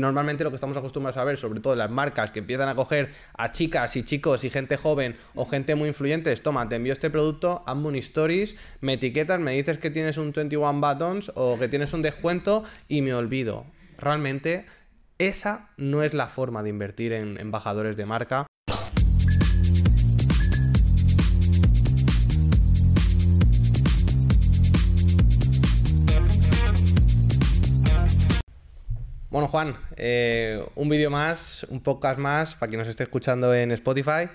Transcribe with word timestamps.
Normalmente 0.00 0.44
lo 0.44 0.50
que 0.50 0.54
estamos 0.54 0.76
acostumbrados 0.76 1.16
a 1.16 1.24
ver, 1.24 1.38
sobre 1.38 1.58
todo 1.58 1.74
las 1.74 1.90
marcas 1.90 2.30
que 2.30 2.38
empiezan 2.38 2.68
a 2.68 2.76
coger 2.76 3.10
a 3.36 3.50
chicas 3.50 3.96
y 3.96 4.04
chicos 4.04 4.44
y 4.44 4.50
gente 4.50 4.76
joven 4.76 5.16
o 5.34 5.44
gente 5.44 5.74
muy 5.74 5.88
influyente, 5.88 6.30
es, 6.30 6.40
toma, 6.40 6.68
te 6.68 6.76
envío 6.76 6.92
este 6.92 7.10
producto, 7.10 7.64
hazme 7.66 7.88
un 7.88 7.96
stories, 7.96 8.54
me 8.80 8.92
etiquetas, 8.92 9.40
me 9.40 9.54
dices 9.54 9.78
que 9.78 9.90
tienes 9.90 10.16
un 10.16 10.30
21 10.30 10.74
buttons 10.74 11.32
o 11.34 11.58
que 11.58 11.66
tienes 11.66 11.92
un 11.94 12.02
descuento 12.02 12.62
y 12.86 13.02
me 13.02 13.12
olvido. 13.12 13.66
Realmente 13.98 14.66
esa 15.18 15.70
no 15.76 16.04
es 16.04 16.14
la 16.14 16.28
forma 16.28 16.62
de 16.62 16.68
invertir 16.68 17.12
en 17.12 17.36
embajadores 17.40 17.96
de 17.96 18.06
marca. 18.06 18.47
Bueno, 29.30 29.46
Juan, 29.48 29.76
eh, 29.98 30.64
un 30.74 30.88
vídeo 30.88 31.10
más, 31.10 31.64
un 31.64 31.82
podcast 31.82 32.18
más, 32.18 32.54
para 32.54 32.70
quien 32.70 32.78
nos 32.78 32.88
esté 32.88 33.02
escuchando 33.02 33.54
en 33.54 33.72
Spotify. 33.72 34.30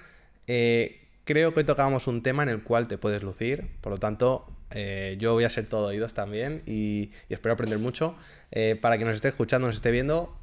Eh, 0.45 1.07
creo 1.23 1.55
que 1.55 1.63
tocamos 1.63 2.05
un 2.05 2.21
tema 2.21 2.43
en 2.43 2.49
el 2.49 2.61
cual 2.61 2.87
te 2.87 2.99
puedes 2.99 3.23
lucir, 3.23 3.71
por 3.81 3.91
lo 3.91 3.97
tanto, 3.97 4.45
eh, 4.69 5.15
yo 5.17 5.33
voy 5.33 5.45
a 5.45 5.49
ser 5.49 5.67
todo 5.67 5.87
oídos 5.87 6.13
también 6.13 6.61
y, 6.67 7.09
espero 7.29 7.53
aprender 7.53 7.79
mucho. 7.79 8.15
para 8.81 8.97
quien 8.97 9.07
nos 9.07 9.15
esté 9.15 9.29
escuchando, 9.29 9.65
nos 9.65 9.77
esté 9.77 9.89
viendo, 9.89 10.37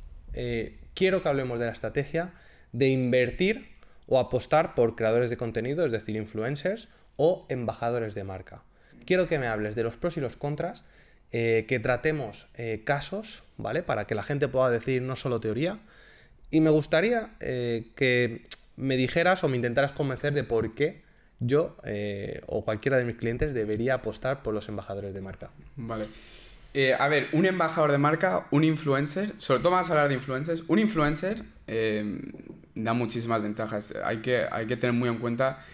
quiero 0.95 1.23
que 1.23 1.29
hablemos 1.29 1.61
de 1.61 1.67
la 1.67 1.73
estrategia 1.73 2.33
de 2.73 2.89
invertir 2.89 3.69
o 4.09 4.19
apostar 4.19 4.75
por 4.75 4.97
creadores 4.97 5.31
de 5.31 5.37
contenido, 5.37 5.87
es 5.87 5.93
decir, 5.93 6.17
influencers 6.17 6.89
o 7.15 7.47
embajadores 7.51 8.17
de 8.17 8.25
marca. 8.25 8.65
Quiero 9.07 9.29
que 9.29 9.39
me 9.39 9.47
hables 9.47 9.77
de 9.77 9.85
los 9.85 9.97
pros 9.97 10.17
y 10.17 10.21
los 10.21 10.37
contras 10.37 10.83
eh, 11.33 11.65
que 11.69 11.79
tratemos 11.79 12.49
eh, 12.55 12.83
casos, 12.85 13.45
¿vale? 13.57 13.85
Para 13.85 14.07
que 14.07 14.17
la 14.17 14.25
gente 14.25 14.49
pueda 14.49 14.69
decir 14.69 15.01
no 15.03 15.15
solo 15.15 15.39
teoría. 15.41 15.79
Y 16.51 16.61
me 16.61 16.71
gustaría 16.71 17.31
eh, 17.39 17.87
que 17.95 18.43
me 18.77 18.97
dijeras 18.97 19.45
o 19.45 19.49
me 19.49 19.55
intentaras 19.55 19.93
convencer 19.93 20.33
de 20.33 20.43
por 20.43 20.75
qué 20.75 21.03
yo 21.39 21.77
o 22.47 22.65
cualquiera 22.65 22.99
de 22.99 23.05
mis 23.05 23.17
clientes 23.17 23.55
debería 23.55 23.95
apostar 23.95 24.43
por 24.43 24.53
los 24.53 24.69
embajadores 24.69 25.15
de 25.15 25.21
marca. 25.23 25.51
Vale. 25.77 26.07
a 26.99 27.09
ver, 27.09 27.29
un 27.33 27.47
embajador 27.47 27.93
de 27.93 27.99
marca, 27.99 28.47
un 28.51 28.63
influencer, 28.65 29.33
sobre 29.39 29.61
todo 29.61 29.73
vamos 29.73 29.89
a 29.89 29.93
hablar 29.93 30.09
de 30.09 30.15
influencers, 30.15 30.65
un 30.69 30.79
influencer 30.79 31.43
da 32.75 32.93
muchísimas 32.93 33.43
ventajas. 33.43 33.95
Hay 34.05 34.19
que, 34.19 34.47
hay 34.51 34.67
que 34.67 34.77
tener 34.77 34.93
muy 34.93 35.09
en 35.09 35.17
cuenta 35.17 35.65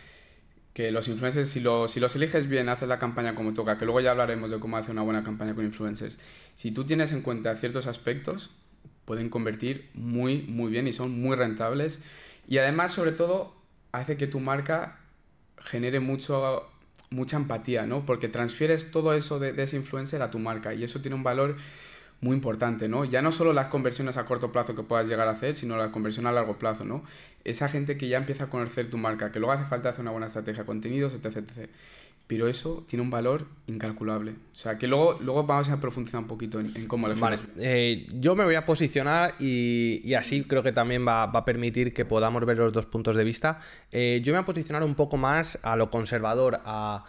que 0.77 0.91
los 0.91 1.09
influencers, 1.09 1.49
si, 1.49 1.61
los 1.61 2.17
eliges 2.17 2.51
bien, 2.51 2.69
haces 2.69 2.87
la 2.87 2.99
campaña 2.99 3.35
como 3.35 3.55
toca, 3.55 3.79
que 3.79 3.87
luego 3.87 4.01
ya 4.01 4.11
hablaremos 4.11 4.51
de 4.51 4.61
cómo 4.61 4.77
hacer 4.77 4.91
una 4.91 5.01
buena 5.01 5.25
campaña 5.25 5.55
con 5.55 5.65
influencers, 5.65 6.19
si 6.55 6.71
tú 6.71 6.85
tienes 6.85 7.13
en 7.13 7.23
cuenta 7.23 7.57
ciertos 7.57 7.87
aspectos, 7.87 8.51
pueden 9.07 9.31
convertir 9.31 9.89
muy, 9.95 10.43
muy 10.43 10.71
bien 10.71 10.87
y 10.87 10.93
son 10.93 11.19
muy 11.19 11.35
rentables. 11.35 12.01
Y 12.47 12.59
además, 12.59 12.93
sobre 12.93 13.13
todo, 13.13 13.55
hace 13.91 14.19
que 14.19 14.27
tu 14.27 14.39
marca 14.39 15.01
genere 15.57 15.99
mucho, 15.99 16.69
mucha 17.09 17.39
empatía, 17.39 17.87
¿no? 17.87 18.05
Porque 18.05 18.29
transfieres 18.29 18.91
todo 18.91 19.15
eso 19.15 19.39
de, 19.39 19.55
de 19.55 19.63
ese 19.63 19.77
influencer 19.77 20.21
a 20.21 20.31
tu 20.31 20.39
marca 20.39 20.75
y 20.75 20.85
eso 20.85 21.01
tiene 21.01 21.15
un 21.15 21.23
valor 21.23 21.57
muy 22.21 22.35
importante, 22.35 22.89
¿no? 22.89 23.05
Ya 23.05 23.23
no 23.23 23.31
solo 23.33 23.53
las 23.53 23.67
conversiones 23.67 24.17
a 24.17 24.25
corto 24.25 24.51
plazo 24.51 24.75
que 24.75 24.83
puedas 24.83 25.07
llegar 25.07 25.29
a 25.29 25.33
hacer, 25.33 25.55
sino 25.55 25.77
la 25.77 25.93
conversión 25.93 26.27
a 26.27 26.33
largo 26.33 26.59
plazo, 26.59 26.85
¿no? 26.85 27.05
Esa 27.45 27.69
gente 27.69 27.97
que 27.97 28.09
ya 28.09 28.17
empieza 28.17 28.45
a 28.45 28.51
conocer 28.51 28.91
tu 28.91 28.99
marca, 28.99 29.31
que 29.31 29.39
luego 29.39 29.53
hace 29.53 29.67
falta 29.67 29.91
hacer 29.91 30.01
una 30.01 30.11
buena 30.11 30.27
estrategia 30.27 30.63
de 30.63 30.67
contenidos, 30.67 31.15
etc, 31.15 31.37
etc. 31.37 31.71
Pero 32.27 32.49
eso 32.49 32.85
tiene 32.89 33.05
un 33.05 33.11
valor 33.11 33.47
incalculable. 33.69 34.33
O 34.33 34.57
sea, 34.57 34.79
que 34.79 34.89
luego, 34.89 35.17
luego 35.21 35.45
vamos 35.45 35.69
a 35.69 35.81
profundizar 35.81 36.21
un 36.21 36.27
poquito 36.27 36.59
en, 36.59 36.89
cómo 36.89 37.07
le 37.07 37.15
Vale, 37.15 37.39
eh, 37.59 38.09
yo 38.15 38.35
me 38.35 38.43
voy 38.43 38.57
a 38.57 38.67
posicionar 38.67 39.37
y, 39.39 40.13
así 40.15 40.43
creo 40.43 40.65
que 40.65 40.73
también 40.73 41.07
va, 41.07 41.23
a 41.23 41.45
permitir 41.45 41.95
que 41.95 42.05
podamos 42.05 42.45
ver 42.45 42.57
los 42.57 42.73
dos 42.73 42.87
puntos 42.87 43.15
de 43.15 43.23
vista. 43.23 43.61
Eh, 43.93 44.23
yo 44.25 44.33
me 44.33 44.39
voy 44.39 44.43
a 44.43 44.47
posicionar 44.47 44.83
un 44.83 44.97
poco 44.97 45.17
más 45.17 45.61
a 45.63 45.77
lo 45.77 45.89
conservador, 45.89 46.61
a, 46.65 47.05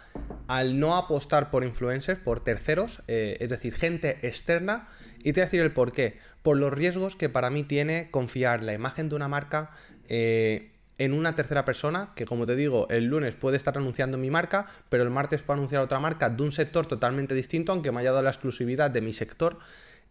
al 0.46 0.78
no 0.78 0.96
apostar 0.96 1.50
por 1.50 1.64
influencers, 1.64 2.20
por 2.20 2.38
terceros, 2.44 3.02
eh, 3.08 3.38
es 3.40 3.48
decir, 3.48 3.74
gente 3.74 4.18
externa 4.22 4.88
y 5.20 5.32
te 5.32 5.40
voy 5.40 5.42
a 5.42 5.44
decir 5.46 5.60
el 5.60 5.72
por 5.72 5.92
qué. 5.92 6.18
Por 6.42 6.56
los 6.56 6.72
riesgos 6.72 7.16
que 7.16 7.28
para 7.28 7.50
mí 7.50 7.64
tiene 7.64 8.10
confiar 8.10 8.62
la 8.62 8.72
imagen 8.72 9.08
de 9.08 9.16
una 9.16 9.28
marca 9.28 9.70
eh, 10.08 10.70
en 10.98 11.12
una 11.12 11.34
tercera 11.34 11.64
persona, 11.64 12.10
que 12.16 12.26
como 12.26 12.44
te 12.46 12.56
digo, 12.56 12.88
el 12.90 13.04
lunes 13.04 13.34
puede 13.36 13.56
estar 13.56 13.76
anunciando 13.78 14.18
mi 14.18 14.30
marca, 14.30 14.66
pero 14.88 15.04
el 15.04 15.10
martes 15.10 15.42
puede 15.42 15.58
anunciar 15.58 15.82
otra 15.82 16.00
marca 16.00 16.28
de 16.28 16.42
un 16.42 16.52
sector 16.52 16.86
totalmente 16.86 17.34
distinto, 17.34 17.72
aunque 17.72 17.92
me 17.92 18.00
haya 18.00 18.10
dado 18.10 18.22
la 18.22 18.30
exclusividad 18.30 18.90
de 18.90 19.00
mi 19.00 19.12
sector, 19.12 19.58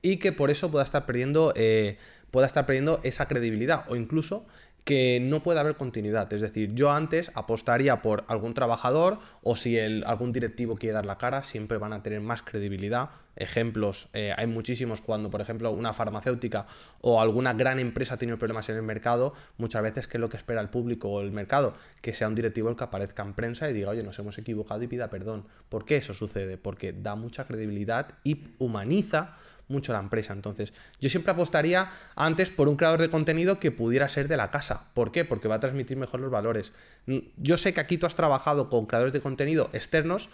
y 0.01 0.17
que 0.17 0.31
por 0.31 0.49
eso 0.49 0.71
pueda 0.71 0.85
estar 0.85 1.05
perdiendo, 1.05 1.51
eh, 1.55 1.97
pueda 2.31 2.47
estar 2.47 2.65
perdiendo 2.65 3.01
esa 3.03 3.27
credibilidad. 3.27 3.85
O 3.89 3.95
incluso 3.95 4.45
que 4.87 5.19
no 5.19 5.43
puede 5.43 5.59
haber 5.59 5.75
continuidad. 5.75 6.31
Es 6.31 6.41
decir, 6.41 6.73
yo 6.73 6.91
antes 6.91 7.29
apostaría 7.35 8.01
por 8.01 8.23
algún 8.29 8.53
trabajador 8.53 9.19
o 9.43 9.57
si 9.57 9.77
el, 9.77 10.05
algún 10.05 10.31
directivo 10.31 10.77
quiere 10.77 10.93
dar 10.93 11.05
la 11.05 11.17
cara, 11.17 11.43
siempre 11.43 11.77
van 11.77 11.91
a 11.91 12.01
tener 12.01 12.21
más 12.21 12.41
credibilidad. 12.41 13.09
Ejemplos, 13.35 14.07
eh, 14.13 14.33
hay 14.37 14.47
muchísimos 14.47 15.01
cuando, 15.01 15.29
por 15.29 15.41
ejemplo, 15.41 15.71
una 15.71 15.91
farmacéutica 15.91 16.67
o 17.01 17.19
alguna 17.19 17.53
gran 17.53 17.79
empresa 17.79 18.13
ha 18.13 18.17
tenido 18.17 18.37
problemas 18.37 18.69
en 18.69 18.77
el 18.77 18.81
mercado, 18.81 19.33
muchas 19.57 19.83
veces, 19.83 20.07
¿qué 20.07 20.15
es 20.15 20.21
lo 20.21 20.29
que 20.29 20.37
espera 20.37 20.61
el 20.61 20.69
público 20.69 21.09
o 21.09 21.19
el 21.19 21.33
mercado? 21.33 21.73
Que 22.01 22.13
sea 22.13 22.29
un 22.29 22.35
directivo 22.35 22.69
el 22.69 22.77
que 22.77 22.85
aparezca 22.85 23.23
en 23.23 23.33
prensa 23.33 23.69
y 23.69 23.73
diga, 23.73 23.89
oye, 23.89 24.03
nos 24.03 24.17
hemos 24.19 24.37
equivocado 24.37 24.81
y 24.83 24.87
pida 24.87 25.09
perdón. 25.09 25.47
¿Por 25.67 25.83
qué 25.83 25.97
eso 25.97 26.13
sucede? 26.13 26.57
Porque 26.57 26.93
da 26.93 27.15
mucha 27.15 27.45
credibilidad 27.45 28.07
y 28.23 28.39
humaniza 28.57 29.35
mucho 29.67 29.93
la 29.93 29.99
empresa. 29.99 30.33
Entonces, 30.33 30.73
yo 30.99 31.09
siempre 31.09 31.31
apostaría 31.31 31.91
antes 32.15 32.51
por 32.51 32.69
un 32.69 32.75
creador 32.75 33.01
de 33.01 33.09
contenido 33.09 33.59
que 33.59 33.71
pudiera 33.71 34.07
ser 34.09 34.27
de 34.27 34.37
la 34.37 34.51
casa. 34.51 34.87
¿Por 34.93 35.11
qué? 35.11 35.25
Porque 35.25 35.47
va 35.47 35.55
a 35.55 35.59
transmitir 35.59 35.97
mejor 35.97 36.19
los 36.19 36.31
valores. 36.31 36.71
Mm, 37.05 37.17
yo 37.37 37.57
sé 37.57 37.73
que 37.73 37.79
aquí 37.79 37.97
tú 37.97 38.05
has 38.05 38.15
trabajado 38.15 38.69
con 38.69 38.85
creadores 38.85 39.13
de 39.13 39.21
contenido 39.21 39.69
externos 39.73 40.29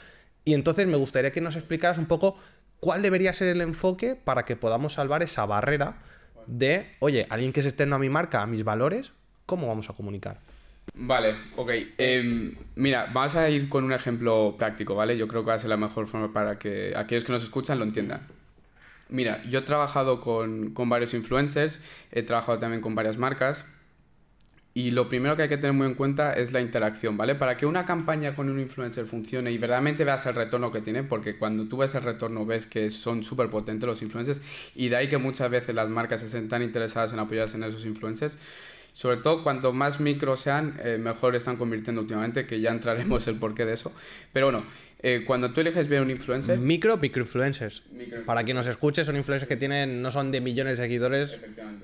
y 0.46 0.54
entonces 0.54 0.88
me 0.88 0.98
gustaría 0.98 1.32
que 1.32 1.42
nos 1.42 1.56
explicaras 1.56 1.98
un 1.98 2.06
poco 2.06 2.38
cuál 2.80 3.02
debería 3.02 3.34
ser 3.34 3.48
el 3.48 3.62
enfoque 3.62 4.16
para 4.16 4.46
que 4.46 4.56
podamos 4.56 4.94
salvar 4.94 5.24
esa 5.24 5.46
barrera 5.46 5.98
de, 6.48 6.96
oye, 7.00 7.26
alguien 7.30 7.54
que 7.54 7.62
es 7.62 7.66
externo 7.66 7.96
a 7.96 8.00
mi 8.00 8.10
marca, 8.10 8.42
a 8.42 8.46
mis 8.46 8.64
valores, 8.64 9.14
¿cómo 9.46 9.68
vamos 9.68 9.90
a 9.90 9.94
comunicar? 9.94 10.40
Vale, 10.94 11.36
ok. 11.56 11.72
Em, 11.98 12.56
mira, 12.76 13.10
vamos 13.14 13.36
a 13.36 13.50
ir 13.50 13.70
con 13.70 13.86
un 13.86 13.94
ejemplo 13.94 14.56
práctico, 14.58 14.96
¿vale? 14.96 15.18
Yo 15.18 15.28
creo 15.28 15.44
que 15.44 15.50
va 15.50 15.54
a 15.56 15.60
ser 15.60 15.70
la 15.70 15.78
mejor 15.78 16.08
forma 16.08 16.34
para 16.34 16.60
que 16.60 16.94
aquellos 16.96 17.24
que 17.24 17.32
nos 17.32 17.44
escuchan 17.44 17.80
lo 17.80 17.86
entiendan. 17.86 18.20
Mira, 19.10 19.44
yo 19.44 19.60
he 19.60 19.62
trabajado 19.62 20.22
con, 20.22 20.74
varios 20.74 21.14
influencers, 21.14 21.80
he 22.12 22.24
trabajado 22.24 22.60
también 22.60 22.82
con 22.82 22.96
varias 22.96 23.18
marcas. 23.18 23.66
Y 24.76 24.90
lo 24.90 25.08
primero 25.08 25.36
que 25.36 25.44
hay 25.44 25.50
que 25.50 25.58
tener 25.58 25.74
muy 25.74 25.86
en 25.86 25.94
cuenta 25.94 26.34
es 26.34 26.52
la 26.52 26.60
interacción, 26.60 27.16
¿vale? 27.16 27.36
Para 27.36 27.58
que 27.58 27.68
una 27.68 27.86
campaña 27.86 28.34
con 28.34 28.50
un 28.50 28.60
influencer 28.60 29.06
funcione 29.06 29.52
y 29.52 29.60
verdaderamente 29.60 30.04
veas 30.04 30.26
el 30.26 30.34
retorno 30.34 30.72
que 30.72 30.82
tiene, 30.82 31.04
porque 31.04 31.38
cuando 31.38 31.68
tú 31.68 31.78
ves 31.78 31.94
el 31.94 32.02
retorno 32.02 32.44
ves 32.44 32.66
que 32.66 32.90
son 32.90 33.24
súper 33.24 33.52
potentes 33.52 33.86
los 33.86 34.02
influencers 34.02 34.42
y 34.74 34.90
de 34.90 34.96
ahí 34.96 35.10
que 35.10 35.20
muchas 35.20 35.52
veces 35.52 35.76
las 35.76 35.90
marcas 35.90 36.24
estén 36.24 36.50
tan 36.50 36.64
interesadas 36.64 37.14
en 37.14 37.20
apoyarse 37.20 37.56
en 37.58 37.66
esos 37.66 37.86
influencers. 37.86 38.40
Sobre 38.94 39.18
todo 39.18 39.44
cuanto 39.44 39.74
más 39.74 40.00
micro 40.00 40.38
sean, 40.38 40.80
eh, 40.84 40.98
mejor 41.00 41.36
están 41.36 41.58
convirtiendo 41.58 42.02
últimamente, 42.02 42.46
que 42.46 42.60
ya 42.60 42.70
entraremos 42.72 43.28
el 43.28 43.36
porqué 43.36 43.66
de 43.66 43.74
eso. 43.74 43.92
Pero 44.32 44.48
bueno, 44.48 44.64
eh, 45.06 45.26
cuando 45.28 45.52
tú 45.52 45.60
eliges 45.60 45.90
ver 45.90 46.02
un 46.02 46.10
influencer... 46.10 46.58
Micro, 46.58 46.96
microinfluencers. 46.96 47.84
Para 48.26 48.46
quien 48.46 48.56
nos 48.56 48.68
escuche, 48.68 49.04
son 49.04 49.18
influencers 49.18 49.50
que 49.50 49.58
tienen, 49.58 50.02
no 50.02 50.12
son 50.12 50.32
de 50.32 50.40
millones 50.40 50.78
de 50.78 50.86
seguidores. 50.86 51.42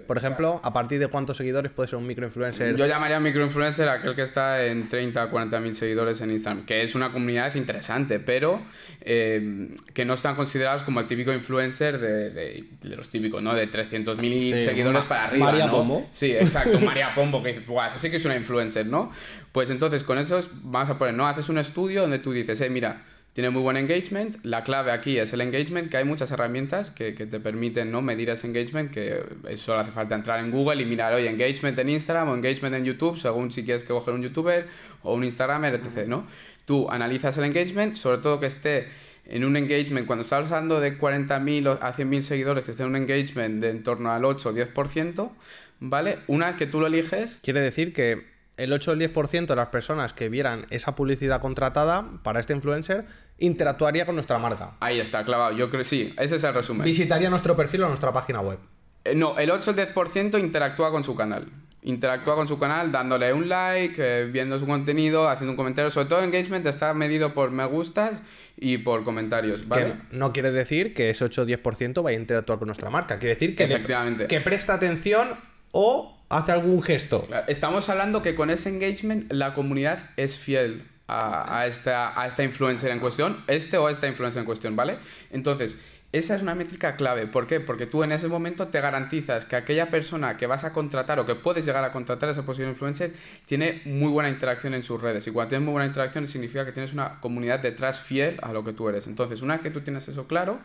Por 0.07 0.17
ejemplo, 0.17 0.61
¿a 0.63 0.71
partir 0.71 1.01
de 1.01 1.07
cuántos 1.07 1.35
seguidores 1.35 1.69
puede 1.73 1.89
ser 1.89 1.99
un 1.99 2.07
microinfluencer? 2.07 2.77
Yo 2.77 2.85
llamaría 2.85 3.19
microinfluencer 3.19 3.89
aquel 3.89 4.15
que 4.15 4.21
está 4.21 4.65
en 4.65 4.87
30 4.87 5.25
o 5.25 5.29
40 5.31 5.59
mil 5.59 5.75
seguidores 5.75 6.21
en 6.21 6.31
Instagram, 6.31 6.65
que 6.65 6.81
es 6.81 6.95
una 6.95 7.11
comunidad 7.11 7.53
interesante, 7.55 8.21
pero 8.21 8.61
eh, 9.01 9.67
que 9.93 10.05
no 10.05 10.13
están 10.13 10.35
considerados 10.35 10.83
como 10.83 11.01
el 11.01 11.07
típico 11.07 11.33
influencer 11.33 11.99
de, 11.99 12.29
de, 12.29 12.95
los 12.95 13.09
típicos, 13.09 13.43
¿no? 13.43 13.53
De 13.53 13.67
300 13.67 14.17
mil 14.17 14.57
seguidores 14.57 15.03
para 15.03 15.25
arriba. 15.25 15.47
María 15.47 15.69
Pombo. 15.69 16.07
Sí, 16.11 16.31
exacto, 16.31 16.79
María 16.79 17.13
Pombo, 17.13 17.43
que 17.43 17.49
dices, 17.49 17.67
guau, 17.67 17.91
así 17.93 18.09
que 18.09 18.15
es 18.15 18.23
una 18.23 18.37
influencer, 18.37 18.85
¿no? 18.85 19.11
Pues 19.51 19.69
entonces 19.69 20.05
con 20.05 20.17
eso 20.19 20.39
vamos 20.63 20.89
a 20.89 20.97
poner, 20.97 21.15
¿no? 21.15 21.27
Haces 21.27 21.49
un 21.49 21.57
estudio 21.57 22.03
donde 22.03 22.19
tú 22.19 22.31
dices, 22.31 22.61
eh, 22.61 22.69
mira, 22.69 23.03
tiene 23.39 23.51
muy 23.51 23.61
buen 23.61 23.77
engagement. 23.77 24.35
La 24.43 24.65
clave 24.65 24.91
aquí 24.91 25.17
es 25.17 25.31
el 25.31 25.39
engagement, 25.39 25.89
que 25.89 25.95
hay 25.95 26.03
muchas 26.03 26.29
herramientas 26.29 26.91
que, 26.91 27.15
que, 27.15 27.25
te 27.25 27.39
permiten 27.39 27.89
¿no? 27.89 28.01
medir 28.01 28.29
ese 28.29 28.47
engagement, 28.47 28.91
que 28.91 29.23
solo 29.55 29.79
hace 29.79 29.93
falta 29.93 30.13
entrar 30.13 30.41
en 30.41 30.51
Google 30.51 30.81
y 30.81 30.85
mirar, 30.85 31.13
oye, 31.13 31.29
engagement 31.29 31.79
en 31.79 31.87
Instagram 31.87 32.27
o 32.27 32.35
engagement 32.35 32.75
en 32.75 32.83
YouTube, 32.83 33.17
según 33.17 33.49
si 33.49 33.63
quieres 33.63 33.83
que 33.83 33.93
coger 33.93 34.13
un 34.13 34.23
youtuber 34.23 34.67
o 35.03 35.13
un 35.13 35.23
instagramer, 35.23 35.75
etc. 35.75 36.05
¿no? 36.05 36.27
Tú 36.65 36.91
analizas 36.91 37.37
el 37.37 37.45
engagement, 37.45 37.95
sobre 37.95 38.17
todo 38.17 38.41
que 38.41 38.47
esté 38.47 38.89
en 39.23 39.45
un 39.45 39.55
engagement, 39.55 40.05
cuando 40.05 40.23
estás 40.23 40.51
hablando 40.51 40.81
de 40.81 40.99
40.000 40.99 41.77
a 41.79 41.93
100.000 41.95 42.19
seguidores, 42.19 42.65
que 42.65 42.71
esté 42.71 42.83
en 42.83 42.89
un 42.89 42.97
engagement 42.97 43.61
de 43.61 43.69
en 43.69 43.83
torno 43.83 44.11
al 44.11 44.25
8 44.25 44.49
o 44.49 44.53
10%, 44.53 45.31
¿vale? 45.79 46.19
Una 46.27 46.47
vez 46.47 46.57
que 46.57 46.67
tú 46.67 46.81
lo 46.81 46.87
eliges... 46.87 47.39
Quiere 47.41 47.61
decir 47.61 47.93
que 47.93 48.37
el 48.59 48.71
8 48.73 48.91
o 48.91 48.93
el 48.93 48.99
10% 49.13 49.47
de 49.47 49.55
las 49.55 49.69
personas 49.69 50.13
que 50.13 50.29
vieran 50.29 50.67
esa 50.69 50.95
publicidad 50.95 51.41
contratada 51.41 52.05
para 52.23 52.39
este 52.39 52.53
influencer 52.53 53.05
interactuaría 53.39 54.05
con 54.05 54.15
nuestra 54.15 54.37
marca. 54.37 54.71
Ahí 54.79 54.99
está, 54.99 55.23
clavado. 55.23 55.55
Yo 55.55 55.69
creo 55.69 55.79
que 55.79 55.85
sí, 55.85 56.13
ese 56.17 56.35
es 56.35 56.43
el 56.43 56.53
resumen. 56.53 56.83
Visitaría 56.85 57.29
nuestro 57.29 57.55
perfil 57.55 57.83
o 57.83 57.87
nuestra 57.87 58.11
página 58.11 58.41
web. 58.41 58.59
Eh, 59.05 59.15
no, 59.15 59.37
el 59.39 59.49
8 59.49 59.71
o 59.71 59.73
el 59.79 59.93
10% 59.93 60.39
interactúa 60.39 60.91
con 60.91 61.03
su 61.03 61.15
canal. 61.15 61.47
Interactúa 61.81 62.35
con 62.35 62.45
su 62.45 62.59
canal 62.59 62.91
dándole 62.91 63.31
un 63.31 63.47
like, 63.47 63.95
eh, 63.97 64.25
viendo 64.25 64.59
su 64.59 64.67
contenido, 64.67 65.29
haciendo 65.29 65.53
un 65.53 65.55
comentario. 65.57 65.89
Sobre 65.89 66.09
todo 66.09 66.21
engagement 66.21 66.65
está 66.65 66.93
medido 66.93 67.33
por 67.33 67.51
me 67.51 67.63
gustas 67.65 68.21
y 68.57 68.79
por 68.79 69.05
comentarios, 69.05 69.65
¿vale? 69.69 69.93
Que 70.09 70.17
no 70.17 70.33
quiere 70.33 70.51
decir 70.51 70.93
que 70.93 71.09
ese 71.11 71.23
8 71.23 71.43
o 71.43 71.45
10% 71.45 72.03
vaya 72.03 72.17
a 72.17 72.21
interactuar 72.21 72.59
con 72.59 72.65
nuestra 72.67 72.89
marca. 72.89 73.17
Quiere 73.17 73.35
decir 73.35 73.55
que, 73.55 73.65
le- 73.65 73.75
Efectivamente. 73.75 74.27
que 74.27 74.41
presta 74.41 74.73
atención 74.73 75.29
o 75.71 76.18
hace 76.29 76.51
algún 76.51 76.81
gesto. 76.81 77.27
Estamos 77.47 77.89
hablando 77.89 78.21
que 78.21 78.35
con 78.35 78.49
ese 78.49 78.69
engagement 78.69 79.31
la 79.31 79.53
comunidad 79.53 80.11
es 80.15 80.37
fiel 80.37 80.83
a, 81.07 81.65
esta, 81.65 82.21
a 82.21 82.43
influencer 82.43 82.91
en 82.91 82.99
cuestión, 82.99 83.43
este 83.47 83.77
o 83.77 83.89
esta 83.89 84.07
influencer 84.07 84.41
en 84.41 84.45
cuestión, 84.45 84.75
¿vale? 84.75 84.99
Entonces, 85.31 85.77
esa 86.11 86.35
es 86.35 86.41
una 86.41 86.55
métrica 86.55 86.95
clave. 86.95 87.27
¿Por 87.27 87.45
qué? 87.45 87.59
Porque 87.59 87.85
tú 87.85 88.03
en 88.03 88.11
ese 88.11 88.27
momento 88.27 88.67
te 88.67 88.81
garantizas 88.81 89.45
que 89.45 89.55
aquella 89.55 89.91
persona 89.91 90.37
que 90.37 90.47
vas 90.47 90.63
a 90.63 90.73
contratar 90.73 91.19
o 91.19 91.25
que 91.25 91.35
puedes 91.35 91.65
llegar 91.65 91.83
a 91.83 91.91
contratar 91.91 92.29
a 92.29 92.31
ese 92.31 92.43
posible 92.43 92.71
influencer 92.71 93.13
tiene 93.45 93.81
muy 93.85 94.11
buena 94.11 94.29
interacción 94.29 94.73
en 94.73 94.83
sus 94.83 95.01
redes. 95.01 95.27
Y 95.27 95.31
cuando 95.31 95.49
tienes 95.49 95.65
muy 95.65 95.73
buena 95.73 95.87
interacción 95.87 96.25
significa 96.27 96.65
que 96.65 96.71
tienes 96.71 96.93
una 96.93 97.19
comunidad 97.19 97.59
detrás 97.59 97.99
fiel 97.99 98.39
a 98.41 98.53
lo 98.53 98.63
que 98.63 98.73
tú 98.73 98.89
eres. 98.89 99.05
Entonces, 99.07 99.41
una 99.41 99.55
vez 99.55 99.61
que 99.61 99.69
tú 99.69 99.81
tienes 99.81 100.07
eso 100.07 100.27
claro, 100.27 100.59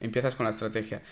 empiezas 0.00 0.34
con 0.34 0.44
la 0.44 0.50
estrategia 0.50 1.02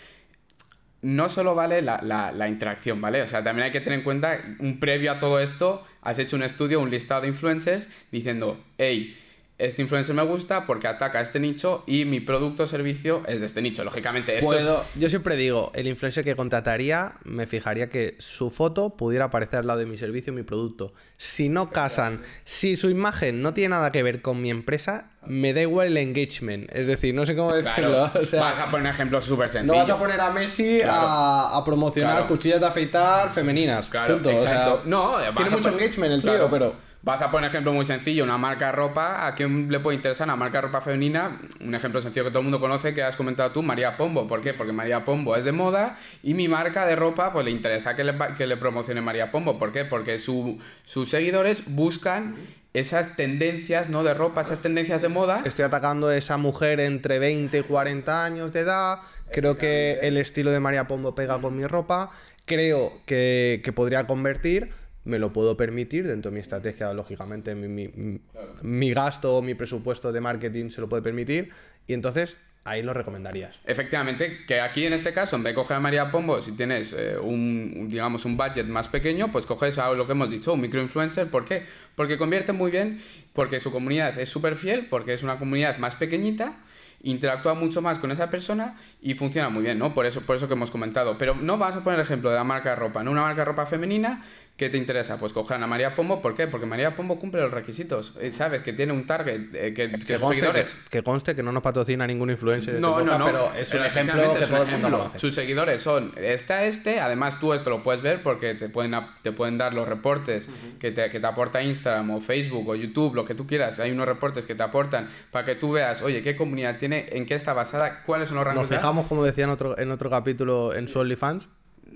no 1.04 1.28
solo 1.28 1.54
vale 1.54 1.82
la, 1.82 2.00
la- 2.02 2.32
la 2.32 2.48
interacción, 2.48 3.00
¿vale? 3.00 3.22
O 3.22 3.26
sea, 3.26 3.44
también 3.44 3.66
hay 3.66 3.72
que 3.72 3.80
tener 3.80 3.98
en 4.00 4.04
cuenta, 4.04 4.40
un 4.58 4.80
previo 4.80 5.12
a 5.12 5.18
todo 5.18 5.38
esto, 5.38 5.84
has 6.02 6.18
hecho 6.18 6.36
un 6.36 6.42
estudio, 6.42 6.80
un 6.80 6.90
listado 6.90 7.22
de 7.22 7.28
influencers 7.28 7.88
diciendo, 8.10 8.62
hey, 8.78 9.16
este 9.56 9.82
influencer 9.82 10.14
me 10.16 10.22
gusta 10.24 10.66
porque 10.66 10.88
ataca 10.88 11.20
a 11.20 11.22
este 11.22 11.38
nicho 11.38 11.84
y 11.86 12.04
mi 12.04 12.18
producto 12.20 12.64
o 12.64 12.66
servicio 12.66 13.22
es 13.28 13.38
de 13.40 13.46
este 13.46 13.62
nicho. 13.62 13.84
Lógicamente, 13.84 14.36
esto 14.38 14.52
es... 14.52 14.64
Puedo- 14.64 14.84
Yo 14.96 15.08
siempre 15.08 15.36
digo, 15.36 15.70
el 15.74 15.86
influencer 15.86 16.24
que 16.24 16.34
contrataría, 16.34 17.12
me 17.24 17.46
fijaría 17.46 17.88
que 17.88 18.16
su 18.18 18.50
foto 18.50 18.96
pudiera 18.96 19.26
aparecer 19.26 19.60
al 19.60 19.68
lado 19.68 19.78
de 19.78 19.86
mi 19.86 19.96
servicio 19.96 20.32
mi 20.32 20.42
producto. 20.42 20.92
Si 21.18 21.48
no 21.48 21.70
casan, 21.70 22.22
si 22.44 22.74
su 22.74 22.90
imagen 22.90 23.42
no 23.42 23.54
tiene 23.54 23.70
nada 23.70 23.92
que 23.92 24.02
ver 24.02 24.22
con 24.22 24.40
mi 24.42 24.50
empresa, 24.50 25.10
me 25.24 25.54
da 25.54 25.60
igual 25.62 25.86
el 25.86 25.96
engagement. 25.98 26.68
Es 26.74 26.86
decir, 26.88 27.14
no 27.14 27.24
sé 27.24 27.36
cómo 27.36 27.54
decirlo. 27.54 27.90
Claro, 27.90 28.10
o 28.22 28.26
sea, 28.26 28.40
vas 28.40 28.58
a 28.58 28.64
poner 28.70 28.86
un 28.88 28.92
ejemplo 28.92 29.20
súper 29.22 29.50
sencillo. 29.50 29.72
no 29.72 29.78
vas 29.78 29.90
a 29.90 29.98
poner 29.98 30.20
a 30.20 30.30
Messi 30.30 30.80
Claro. 30.82 31.06
a, 31.06 31.58
a 31.58 31.64
promocionar 31.64 32.12
Claro. 32.14 32.26
cuchillas 32.26 32.58
de 32.60 32.66
afeitar 32.66 33.30
femeninas. 33.30 33.88
Claro, 33.88 34.14
punto. 34.14 34.30
O 34.30 34.38
sea, 34.40 34.50
exacto. 34.50 34.82
no, 34.86 35.16
tiene 35.36 35.50
mucho 35.50 35.68
engagement 35.68 36.12
el 36.12 36.22
tío, 36.22 36.48
pero... 36.50 36.74
Vas 37.04 37.20
a 37.20 37.30
poner 37.30 37.48
un 37.48 37.50
ejemplo 37.50 37.72
muy 37.74 37.84
sencillo, 37.84 38.24
una 38.24 38.38
marca 38.38 38.66
de 38.66 38.72
ropa, 38.72 39.26
¿a 39.26 39.34
quién 39.34 39.70
le 39.70 39.78
puede 39.78 39.96
interesar 39.96 40.26
una 40.26 40.36
marca 40.36 40.58
de 40.58 40.62
ropa 40.62 40.80
femenina? 40.80 41.38
Un 41.60 41.74
ejemplo 41.74 42.00
sencillo 42.00 42.24
que 42.24 42.30
todo 42.30 42.38
el 42.38 42.44
mundo 42.44 42.60
conoce, 42.60 42.94
que 42.94 43.02
has 43.02 43.14
comentado 43.14 43.52
tú, 43.52 43.62
María 43.62 43.98
Pombo. 43.98 44.26
¿Por 44.26 44.40
qué? 44.40 44.54
Porque 44.54 44.72
María 44.72 45.04
Pombo 45.04 45.36
es 45.36 45.44
de 45.44 45.52
moda 45.52 45.98
y 46.22 46.32
mi 46.32 46.48
marca 46.48 46.86
de 46.86 46.96
ropa, 46.96 47.30
pues 47.30 47.44
le 47.44 47.50
interesa 47.50 47.94
que 47.94 48.04
le, 48.04 48.14
que 48.38 48.46
le 48.46 48.56
promocione 48.56 49.02
María 49.02 49.30
Pombo. 49.30 49.58
¿Por 49.58 49.70
qué? 49.70 49.84
Porque 49.84 50.18
su- 50.18 50.58
sus 50.86 51.10
seguidores 51.10 51.64
buscan 51.66 52.36
esas 52.72 53.16
tendencias, 53.16 53.90
¿no? 53.90 54.02
De 54.02 54.14
ropa, 54.14 54.40
esas 54.40 54.60
tendencias 54.60 55.02
de 55.02 55.08
moda. 55.10 55.42
Estoy 55.44 55.66
atacando 55.66 56.08
a 56.08 56.16
esa 56.16 56.38
mujer 56.38 56.80
entre 56.80 57.18
20 57.18 57.58
y 57.58 57.62
40 57.64 58.24
años 58.24 58.54
de 58.54 58.60
edad. 58.60 59.00
Creo 59.30 59.58
que 59.58 59.98
el 60.00 60.16
estilo 60.16 60.52
de 60.52 60.60
María 60.60 60.88
Pombo 60.88 61.14
pega 61.14 61.38
con 61.38 61.54
mi 61.54 61.66
ropa. 61.66 62.10
Creo 62.46 62.94
que, 63.04 63.60
que 63.62 63.72
podría 63.74 64.06
convertir. 64.06 64.70
Me 65.04 65.18
lo 65.18 65.32
puedo 65.32 65.56
permitir 65.56 66.06
dentro 66.06 66.30
de 66.30 66.34
mi 66.34 66.40
estrategia, 66.40 66.92
lógicamente. 66.92 67.54
Mi, 67.54 67.68
mi- 67.68 67.88
mi- 67.88 68.20
mi 68.62 68.92
gasto 68.94 69.36
o 69.36 69.42
mi 69.42 69.54
presupuesto 69.54 70.12
de 70.12 70.20
marketing 70.20 70.70
se 70.70 70.80
lo 70.80 70.88
puede 70.88 71.02
permitir. 71.02 71.50
Y 71.86 71.92
entonces 71.92 72.36
ahí 72.66 72.82
lo 72.82 72.94
recomendarías. 72.94 73.54
Efectivamente, 73.66 74.46
que 74.46 74.62
aquí 74.62 74.86
en 74.86 74.94
este 74.94 75.12
caso, 75.12 75.36
en 75.36 75.42
vez 75.42 75.50
de 75.52 75.56
coger 75.56 75.76
a 75.76 75.80
María 75.80 76.10
Pombo, 76.10 76.40
si 76.40 76.52
tienes 76.52 76.94
eh, 76.94 77.18
un, 77.18 77.74
un, 77.78 77.88
digamos, 77.90 78.24
un 78.24 78.38
budget 78.38 78.64
más 78.66 78.88
pequeño, 78.88 79.30
pues 79.30 79.44
coges 79.44 79.76
a 79.76 79.92
lo 79.92 80.06
que 80.06 80.12
hemos 80.12 80.30
dicho, 80.30 80.54
un 80.54 80.62
microinfluencer. 80.62 81.28
¿Por 81.28 81.44
qué? 81.44 81.64
Porque 81.94 82.16
convierte 82.16 82.52
muy 82.54 82.70
bien, 82.70 83.02
porque 83.34 83.60
su 83.60 83.70
comunidad 83.70 84.18
es 84.18 84.30
súper 84.30 84.56
fiel, 84.56 84.86
porque 84.86 85.12
es 85.12 85.22
una 85.22 85.36
comunidad 85.38 85.76
más 85.76 85.96
pequeñita, 85.96 86.56
interactúa 87.02 87.52
mucho 87.52 87.82
más 87.82 87.98
con 87.98 88.10
esa 88.12 88.30
persona 88.30 88.78
y 89.02 89.12
funciona 89.12 89.50
muy 89.50 89.62
bien, 89.62 89.78
¿no? 89.78 89.92
Por 89.92 90.06
eso, 90.06 90.22
por 90.22 90.36
eso 90.36 90.48
que 90.48 90.54
hemos 90.54 90.70
comentado. 90.70 91.18
Pero 91.18 91.34
no 91.34 91.58
vamos 91.58 91.76
a 91.76 91.84
poner 91.84 92.00
el 92.00 92.04
ejemplo 92.06 92.30
de 92.30 92.36
la 92.36 92.44
marca 92.44 92.70
de 92.70 92.76
ropa, 92.76 93.02
¿no? 93.04 93.10
Una 93.10 93.20
marca 93.20 93.42
de 93.42 93.44
ropa 93.44 93.66
femenina, 93.66 94.22
¿qué 94.56 94.70
te 94.70 94.76
interesa? 94.78 95.18
Pues 95.18 95.32
coger 95.32 95.60
a 95.62 95.66
María 95.66 95.94
Pombo, 95.96 96.22
¿por 96.22 96.34
qué? 96.36 96.46
Porque 96.46 96.64
María 96.66 96.94
Pombo 96.94 97.18
cumple 97.18 97.40
los 97.42 97.50
requisitos. 97.50 98.12
Eh, 98.20 98.30
Sabes 98.30 98.62
que 98.62 98.72
tiene 98.72 98.92
un 98.92 99.04
target, 99.06 99.52
eh, 99.54 99.74
que, 99.74 99.90
que 99.90 99.98
Que 99.98 100.12
sus 100.14 100.18
conste 100.20 100.36
seguidores... 100.36 100.74
que, 100.74 100.90
que 100.98 101.02
conste 101.02 101.34
que 101.34 101.42
no 101.42 101.50
nos 101.52 101.62
patrocina 101.62 102.06
ningún 102.06 102.30
influencer 102.30 102.74
de 102.74 102.80
No, 102.80 103.00
este 103.00 103.10
no, 103.10 103.18
no. 103.18 103.24
pero 103.26 103.52
es 103.54 103.66
un 103.68 103.72
Pero 103.72 103.84
ejemplo 103.84 104.14
que 104.14 104.22
es 104.22 104.26
un 104.28 104.32
todo 104.32 104.42
el 104.44 104.50
mundo 104.50 104.62
ejemplo. 104.68 104.88
lo 104.90 105.04
hace. 105.06 105.18
Sus 105.18 105.34
seguidores 105.34 105.80
son 105.82 106.12
esta, 106.16 106.64
este. 106.64 107.00
Además, 107.00 107.40
tú 107.40 107.52
esto 107.52 107.70
lo 107.70 107.82
puedes 107.82 108.00
ver 108.02 108.22
porque 108.22 108.54
te 108.54 108.68
pueden, 108.68 108.94
te 109.22 109.32
pueden 109.32 109.58
dar 109.58 109.74
los 109.74 109.88
reportes 109.88 110.48
que, 110.78 110.92
te, 110.92 111.10
que 111.10 111.18
te 111.20 111.26
aporta 111.26 111.62
Instagram 111.62 112.10
o 112.10 112.20
Facebook 112.20 112.68
o 112.68 112.74
YouTube, 112.76 113.14
lo 113.14 113.24
que 113.24 113.34
tú 113.34 113.46
quieras. 113.46 113.80
Hay 113.80 113.90
unos 113.90 114.06
reportes 114.06 114.46
que 114.46 114.54
te 114.54 114.62
aportan 114.62 115.08
para 115.30 115.44
que 115.44 115.56
tú 115.56 115.72
veas, 115.72 116.00
oye, 116.02 116.22
qué 116.22 116.36
comunidad 116.36 116.78
tiene, 116.78 117.08
en 117.12 117.26
qué 117.26 117.34
está 117.34 117.52
basada, 117.54 118.02
cuáles 118.04 118.28
son 118.28 118.36
los 118.36 118.46
rangos 118.46 118.62
Nos 118.62 118.70
de 118.70 118.76
fijamos, 118.76 119.06
como 119.08 119.24
decía 119.24 119.44
en 119.44 119.50
otro, 119.50 119.76
en 119.78 119.90
otro 119.90 120.08
capítulo, 120.10 120.74
en 120.74 120.86
su 120.88 121.00
OnlyFans. 121.00 121.48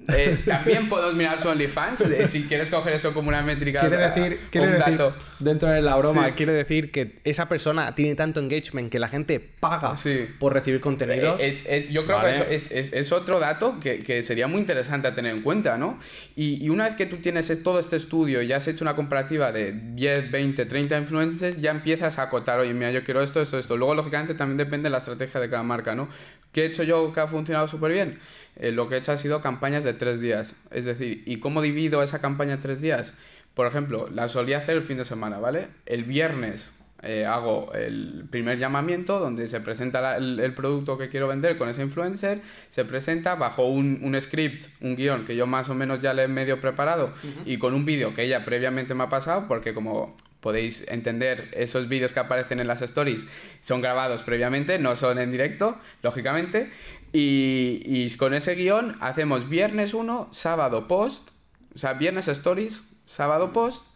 Eh, 0.08 0.38
también 0.46 0.88
podemos 0.88 1.14
mirar 1.14 1.38
su 1.38 1.48
OnlyFans 1.48 2.00
eh, 2.00 2.28
si 2.28 2.44
quieres 2.44 2.70
coger 2.70 2.94
eso 2.94 3.12
como 3.12 3.28
una 3.28 3.42
métrica. 3.42 3.80
Quiere 3.80 3.96
decir, 3.98 4.40
un 4.42 4.48
quiere 4.50 4.66
decir 4.68 4.96
dato. 4.98 5.16
dentro 5.38 5.68
de 5.68 5.82
la 5.82 5.96
broma, 5.96 6.26
Sí. 6.28 6.32
quiere 6.32 6.52
decir 6.52 6.90
que 6.90 7.18
esa 7.24 7.46
persona 7.48 7.94
tiene 7.94 8.14
tanto 8.14 8.40
engagement 8.40 8.90
que 8.90 8.98
la 8.98 9.08
gente 9.08 9.38
paga 9.38 9.96
Sí. 9.96 10.26
por 10.38 10.54
recibir 10.54 10.80
contenidos. 10.80 11.38
Eh, 11.40 11.88
yo 11.90 12.04
creo 12.04 12.16
Vale. 12.16 12.32
que 12.32 12.36
eso 12.38 12.44
es, 12.50 12.70
es- 12.72 12.92
es 12.92 13.12
otro 13.12 13.38
dato 13.38 13.78
que, 13.80 14.02
que 14.02 14.22
sería 14.22 14.46
muy 14.48 14.60
interesante 14.60 15.08
a 15.08 15.14
tener 15.14 15.34
en 15.34 15.42
cuenta, 15.42 15.76
¿no? 15.76 15.98
Y, 16.36 16.64
y 16.64 16.70
una 16.70 16.84
vez 16.86 16.94
que 16.94 17.06
tú 17.06 17.18
tienes 17.18 17.50
es- 17.50 17.62
todo 17.62 17.78
este 17.78 17.96
estudio 17.96 18.40
y 18.42 18.52
has 18.52 18.66
hecho 18.66 18.84
una 18.84 18.96
comparativa 18.96 19.52
de 19.52 19.72
10, 19.72 20.30
20, 20.30 20.64
30 20.66 20.96
influencers, 20.96 21.58
ya 21.58 21.70
empiezas 21.70 22.18
a 22.18 22.22
acotar, 22.22 22.58
oye, 22.60 22.72
mira, 22.72 22.90
yo 22.92 23.04
quiero 23.04 23.22
esto, 23.22 23.42
esto, 23.42 23.58
esto. 23.58 23.76
Luego, 23.76 23.94
lógicamente, 23.94 24.34
también 24.34 24.56
depende 24.56 24.86
de 24.86 24.90
la 24.90 24.98
estrategia 24.98 25.40
de 25.40 25.50
cada 25.50 25.62
marca, 25.62 25.94
¿no? 25.94 26.08
¿Qué 26.52 26.62
he 26.62 26.66
hecho 26.66 26.82
yo 26.82 27.12
que 27.12 27.20
ha 27.20 27.26
funcionado 27.28 27.68
súper 27.68 27.92
bien? 27.92 28.18
Eh, 28.58 28.72
lo 28.72 28.88
que 28.88 28.96
he 28.96 28.98
hecho 28.98 29.12
ha 29.12 29.18
sido 29.18 29.40
campañas 29.40 29.84
de 29.84 29.94
tres 29.94 30.20
días. 30.20 30.54
Es 30.70 30.84
decir, 30.84 31.22
¿y 31.26 31.38
cómo 31.38 31.62
divido 31.62 32.02
esa 32.02 32.20
campaña 32.20 32.54
en 32.54 32.60
tres 32.60 32.80
días? 32.80 33.14
Por 33.54 33.66
ejemplo, 33.66 34.08
la 34.12 34.28
solía 34.28 34.58
hacer 34.58 34.76
el 34.76 34.82
fin 34.82 34.98
de 34.98 35.04
semana, 35.04 35.38
¿vale? 35.38 35.68
El 35.86 36.04
viernes 36.04 36.72
eh, 37.02 37.24
hago 37.26 37.72
el 37.74 38.24
primer 38.28 38.58
llamamiento 38.58 39.20
donde 39.20 39.48
se 39.48 39.60
presenta 39.60 40.00
la- 40.00 40.16
el, 40.16 40.40
el 40.40 40.52
producto 40.52 40.98
que 40.98 41.08
quiero 41.08 41.28
vender 41.28 41.56
con 41.56 41.68
ese 41.68 41.82
influencer, 41.82 42.40
se 42.70 42.84
presenta 42.84 43.36
bajo 43.36 43.68
un, 43.68 44.00
un 44.02 44.20
script, 44.20 44.66
un 44.80 44.96
guion 44.96 45.24
que 45.24 45.36
yo 45.36 45.46
más 45.46 45.68
o 45.68 45.74
menos 45.76 46.02
ya 46.02 46.12
le 46.12 46.24
he 46.24 46.28
medio 46.28 46.60
preparado 46.60 47.12
y 47.46 47.58
con 47.58 47.74
un 47.74 47.84
vídeo 47.84 48.14
que 48.14 48.24
ella 48.24 48.44
previamente 48.44 48.94
me 48.94 49.04
ha 49.04 49.08
pasado, 49.08 49.44
porque 49.46 49.74
como 49.74 50.16
podéis 50.40 50.84
entender, 50.88 51.50
esos 51.52 51.88
vídeos 51.88 52.12
que 52.12 52.20
aparecen 52.20 52.60
en 52.60 52.68
las 52.68 52.82
stories 52.82 53.26
son 53.60 53.80
grabados 53.80 54.22
previamente, 54.22 54.78
no 54.78 54.96
son 54.96 55.18
en 55.18 55.32
directo, 55.32 55.78
lógicamente, 56.02 56.70
y, 57.12 58.10
con 58.16 58.34
ese 58.34 58.54
guion 58.54 58.96
hacemos 59.00 59.48
viernes 59.48 59.94
1, 59.94 60.28
sábado 60.32 60.88
post, 60.88 61.30
o 61.74 61.78
sea, 61.78 61.94
viernes 61.94 62.28
stories, 62.28 62.82
sábado 63.06 63.52
post 63.52 63.86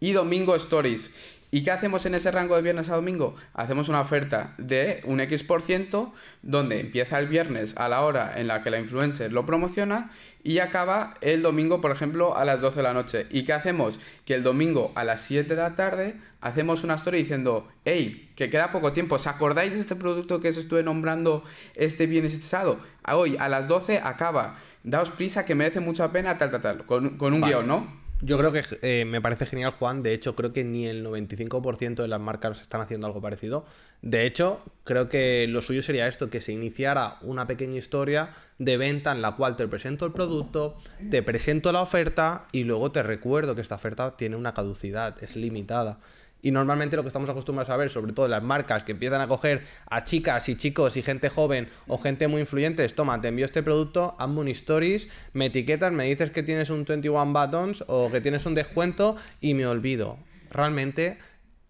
y 0.00 0.12
domingo 0.12 0.54
stories. 0.54 1.12
¿Y 1.50 1.62
qué 1.62 1.70
hacemos 1.70 2.04
en 2.04 2.14
ese 2.14 2.30
rango 2.30 2.56
de 2.56 2.62
viernes 2.62 2.90
a 2.90 2.96
domingo? 2.96 3.34
Hacemos 3.54 3.88
una 3.88 4.02
oferta 4.02 4.54
de 4.58 5.00
un 5.04 5.20
X% 5.20 5.46
por 5.46 5.62
ciento 5.62 6.12
donde 6.42 6.78
empieza 6.80 7.18
el 7.18 7.26
viernes 7.26 7.74
a 7.78 7.88
la 7.88 8.02
hora 8.02 8.38
en 8.38 8.48
la 8.48 8.62
que 8.62 8.70
la 8.70 8.78
influencer 8.78 9.32
lo 9.32 9.46
promociona 9.46 10.10
y 10.42 10.58
acaba 10.58 11.14
el 11.22 11.40
domingo, 11.40 11.80
por 11.80 11.90
ejemplo, 11.90 12.36
a 12.36 12.44
las 12.44 12.60
12 12.60 12.76
de 12.76 12.82
la 12.82 12.92
noche. 12.92 13.26
¿Y 13.30 13.44
qué 13.44 13.54
hacemos? 13.54 13.98
Que 14.26 14.34
el 14.34 14.42
domingo 14.42 14.92
a 14.94 15.04
las 15.04 15.22
7 15.22 15.54
de 15.54 15.62
la 15.62 15.74
tarde 15.74 16.16
hacemos 16.42 16.84
una 16.84 16.96
story 16.96 17.18
diciendo, 17.18 17.66
hey, 17.86 18.30
que 18.36 18.50
queda 18.50 18.70
poco 18.70 18.92
tiempo, 18.92 19.14
¿os 19.14 19.26
acordáis 19.26 19.72
de 19.72 19.80
este 19.80 19.96
producto 19.96 20.40
que 20.40 20.50
os 20.50 20.56
estuve 20.58 20.82
nombrando 20.82 21.44
este 21.74 22.06
viernes 22.06 22.34
este 22.34 22.44
sábado? 22.44 22.80
A 23.02 23.16
Hoy 23.16 23.36
a 23.38 23.48
las 23.48 23.66
12 23.68 24.00
acaba, 24.04 24.56
daos 24.84 25.10
prisa 25.10 25.46
que 25.46 25.54
merece 25.54 25.80
mucha 25.80 26.12
pena, 26.12 26.36
tal, 26.36 26.50
tal, 26.50 26.60
tal, 26.60 26.86
con, 26.86 27.16
con 27.16 27.32
un 27.32 27.40
Vale. 27.40 27.54
guion, 27.54 27.66
¿no? 27.66 28.07
Yo 28.20 28.36
creo 28.36 28.50
que 28.50 28.64
eh, 28.82 29.04
me 29.04 29.20
parece 29.20 29.46
genial, 29.46 29.70
Juan. 29.70 30.02
De 30.02 30.12
hecho, 30.12 30.34
creo 30.34 30.52
que 30.52 30.64
ni 30.64 30.86
el 30.86 31.06
95% 31.06 32.02
de 32.02 32.08
las 32.08 32.20
marcas 32.20 32.60
están 32.60 32.80
haciendo 32.80 33.06
algo 33.06 33.20
parecido. 33.20 33.64
De 34.02 34.26
hecho, 34.26 34.60
creo 34.84 35.08
que 35.08 35.46
lo 35.48 35.62
suyo 35.62 35.82
sería 35.82 36.08
esto, 36.08 36.28
que 36.28 36.40
se 36.40 36.52
iniciara 36.52 37.18
una 37.22 37.46
pequeña 37.46 37.76
historia 37.76 38.34
de 38.58 38.76
venta 38.76 39.12
en 39.12 39.22
la 39.22 39.36
cual 39.36 39.54
te 39.54 39.68
presento 39.68 40.04
el 40.04 40.12
producto, 40.12 40.74
te 41.10 41.22
presento 41.22 41.70
la 41.70 41.80
oferta 41.80 42.46
y 42.50 42.64
luego 42.64 42.90
te 42.90 43.04
recuerdo 43.04 43.54
que 43.54 43.60
esta 43.60 43.76
oferta 43.76 44.16
tiene 44.16 44.34
una 44.34 44.52
caducidad, 44.52 45.22
es 45.22 45.36
limitada. 45.36 46.00
Y 46.40 46.50
normalmente 46.50 46.96
lo 46.96 47.02
que 47.02 47.08
estamos 47.08 47.28
acostumbrados 47.28 47.70
a 47.70 47.76
ver, 47.76 47.90
sobre 47.90 48.12
todo 48.12 48.28
las 48.28 48.42
marcas 48.42 48.84
que 48.84 48.92
empiezan 48.92 49.20
a 49.20 49.26
coger 49.26 49.64
a 49.86 50.04
chicas 50.04 50.48
y 50.48 50.56
chicos 50.56 50.96
y 50.96 51.02
gente 51.02 51.28
joven 51.28 51.68
o 51.86 51.98
gente 51.98 52.28
muy 52.28 52.40
influyente, 52.40 52.84
es, 52.84 52.94
toma, 52.94 53.20
te 53.20 53.28
envío 53.28 53.44
este 53.44 53.62
producto, 53.62 54.14
hazme 54.18 54.40
un 54.40 54.48
stories, 54.48 55.08
me 55.32 55.46
etiquetas, 55.46 55.92
me 55.92 56.04
dices 56.04 56.30
que 56.30 56.42
tienes 56.42 56.70
un 56.70 56.84
21 56.84 57.32
buttons 57.32 57.84
o 57.88 58.10
que 58.10 58.20
tienes 58.20 58.46
un 58.46 58.54
descuento 58.54 59.16
y 59.40 59.54
me 59.54 59.66
olvido. 59.66 60.18
Realmente 60.50 61.18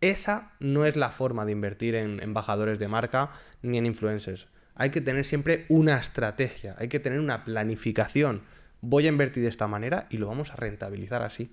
esa 0.01 0.53
no 0.61 0.85
es 0.85 0.97
la 0.97 1.11
forma 1.11 1.45
de 1.45 1.53
invertir 1.53 1.95
en 1.95 2.23
embajadores 2.23 2.79
de 2.79 2.89
marca 2.89 3.31
ni 3.63 3.79
en 3.79 3.87
influencers. 3.87 4.49
Hay 4.75 4.91
que 4.91 5.01
tener 5.01 5.25
siempre 5.25 5.65
una 5.69 5.99
estrategia, 5.99 6.77
hay 6.79 6.89
que 6.89 7.01
tener 7.01 7.19
una 7.19 7.45
planificación 7.45 8.43
voy 8.81 9.07
a 9.07 9.09
invertir 9.09 9.43
de 9.43 9.49
esta 9.49 9.67
manera 9.67 10.07
y 10.11 10.19
lo 10.19 10.29
vamos 10.29 10.51
a 10.53 10.57
rentabilizar 10.57 11.23
así. 11.23 11.53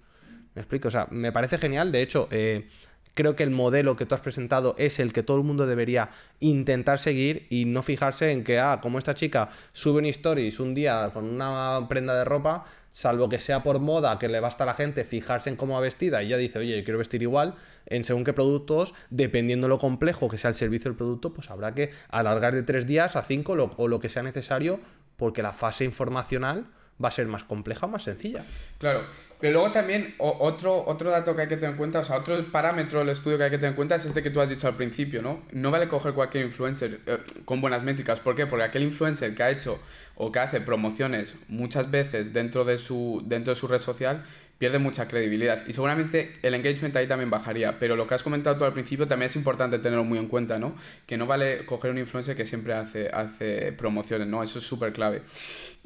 ¿Me 0.53 0.62
explico? 0.62 0.88
O 0.88 0.91
sea, 0.91 1.07
me 1.12 1.31
parece 1.31 1.57
genial. 1.57 1.91
De 1.91 2.01
hecho, 2.01 2.27
eh, 2.31 2.67
creo 3.15 3.36
que 3.36 3.43
el 3.43 3.50
modelo 3.50 3.95
que 3.95 4.05
tú 4.05 4.13
has 4.13 4.22
presentado 4.22 4.75
es 4.77 5.00
el 5.00 5.12
que 5.12 5.24
todo 5.24 5.38
el 5.38 5.43
mundo 5.43 5.65
debería 5.65 6.12
intentar 6.39 7.00
seguir 7.00 7.48
y 7.50 7.65
no 7.65 7.81
fijarse 7.81 8.31
en 8.31 8.43
que, 8.43 8.60
ah, 8.60 8.79
como 8.81 9.00
esta 9.00 9.15
chica 9.15 9.50
sube 9.74 10.00
un 10.00 10.05
stories 10.05 10.60
un 10.60 10.75
día 10.75 11.10
con 11.12 11.25
una 11.25 11.88
prenda 11.89 12.15
de 12.15 12.25
ropa, 12.25 12.65
salvo 12.91 13.27
que 13.27 13.39
sea 13.39 13.63
por 13.63 13.79
moda, 13.79 14.19
que 14.19 14.29
le 14.29 14.39
basta 14.39 14.63
a 14.63 14.67
la 14.67 14.74
gente 14.74 15.03
fijarse 15.03 15.50
en 15.50 15.55
cómo 15.55 15.74
va 15.74 15.81
vestida 15.81 16.24
y 16.24 16.29
ya 16.29 16.38
dice, 16.38 16.60
oye, 16.60 16.77
yo 16.77 16.84
quiero 16.84 17.00
vestir 17.00 17.22
igual, 17.24 17.55
en 17.88 18.03
según 18.03 18.24
qué 18.24 18.34
productos, 18.34 18.93
dependiendo 19.10 19.67
lo 19.67 19.79
complejo 19.79 20.29
que 20.29 20.38
sea 20.38 20.50
el 20.50 20.55
servicio 20.55 20.91
del 20.91 20.98
producto, 20.98 21.34
pues 21.34 21.50
habrá 21.50 21.74
que 21.74 21.91
alargar 22.10 22.53
de 22.53 22.63
tres 22.63 22.86
días 22.88 23.15
a 23.15 23.24
cinco 23.24 23.53
o 23.77 23.88
lo 23.88 24.00
que 24.00 24.10
sea 24.10 24.24
necesario, 24.24 24.79
porque 25.17 25.41
la 25.41 25.53
fase 25.53 25.84
informacional 25.84 26.67
va 27.04 27.10
a 27.10 27.12
ser 27.12 27.28
más 27.28 27.44
compleja 27.44 27.86
o 27.86 27.90
más 27.90 28.04
sencilla. 28.04 28.46
Claro, 28.78 29.04
pero 29.40 29.54
luego 29.54 29.72
también 29.72 30.16
otro, 30.18 30.86
otro 30.88 31.12
dato 31.12 31.36
que 31.36 31.42
hay 31.42 31.48
que 31.48 31.58
tener 31.58 31.72
en 31.72 31.78
cuenta, 31.78 32.00
o 32.00 32.04
sea, 32.04 32.18
otro 32.18 32.42
parámetro 32.52 33.00
del 33.00 33.10
estudio 33.10 33.38
que 33.38 33.44
hay 33.44 33.50
que 33.50 33.58
tener 33.58 33.72
en 33.72 33.75
cuenta 33.75 33.96
es 33.96 34.06
este 34.06 34.24
que 34.24 34.30
tú 34.30 34.40
has 34.40 34.50
dicho 34.50 34.68
al 34.68 34.75
principio, 34.75 35.22
¿no? 35.22 35.44
No 35.52 35.72
vale 35.72 35.88
coger 35.88 36.14
cualquier 36.14 36.46
influencer 36.46 37.02
eh, 37.06 37.18
con 37.44 37.60
buenas 37.60 37.84
métricas. 37.84 38.20
¿Por 38.22 38.36
qué? 38.36 38.48
Porque 38.48 38.64
aquel 38.64 38.84
influencer 38.84 39.36
que 39.36 39.44
ha 39.44 39.50
hecho 39.50 39.80
o 40.16 40.32
que 40.32 40.40
hace 40.40 40.62
promociones 40.62 41.36
muchas 41.50 41.92
veces 41.92 42.32
dentro 42.32 42.64
de 42.64 42.78
su, 42.78 43.22
dentro 43.25 43.54
de 43.54 43.60
su 43.60 43.68
red 43.68 43.80
social 43.80 44.24
pierde 44.57 44.79
mucha 44.79 45.07
credibilidad 45.07 45.63
y 45.67 45.74
seguramente 45.74 46.31
el 46.41 46.53
engagement 46.53 46.95
ahí 46.95 47.07
también 47.07 47.29
bajaría, 47.29 47.77
pero 47.77 47.95
lo 47.95 48.07
que 48.07 48.15
has 48.15 48.24
comentado 48.24 48.57
tú 48.57 48.63
al 48.63 48.74
principio 48.74 49.07
también 49.07 49.27
es 49.27 49.35
importante 49.35 49.79
tenerlo 49.79 50.05
muy 50.05 50.17
en 50.17 50.27
cuenta, 50.27 50.57
¿no? 50.59 50.75
Que 51.05 51.17
no 51.17 51.25
vale 51.25 51.65
coger 51.65 51.91
un 51.91 51.97
influencer 51.97 52.35
que 52.38 52.45
siempre 52.45 52.74
hace, 52.74 53.09
hace 53.09 53.74
promociones, 53.74 54.27
¿no? 54.27 54.41
Eso 54.43 54.59
es 54.59 54.65
súper 54.65 54.93
clave. 54.93 55.24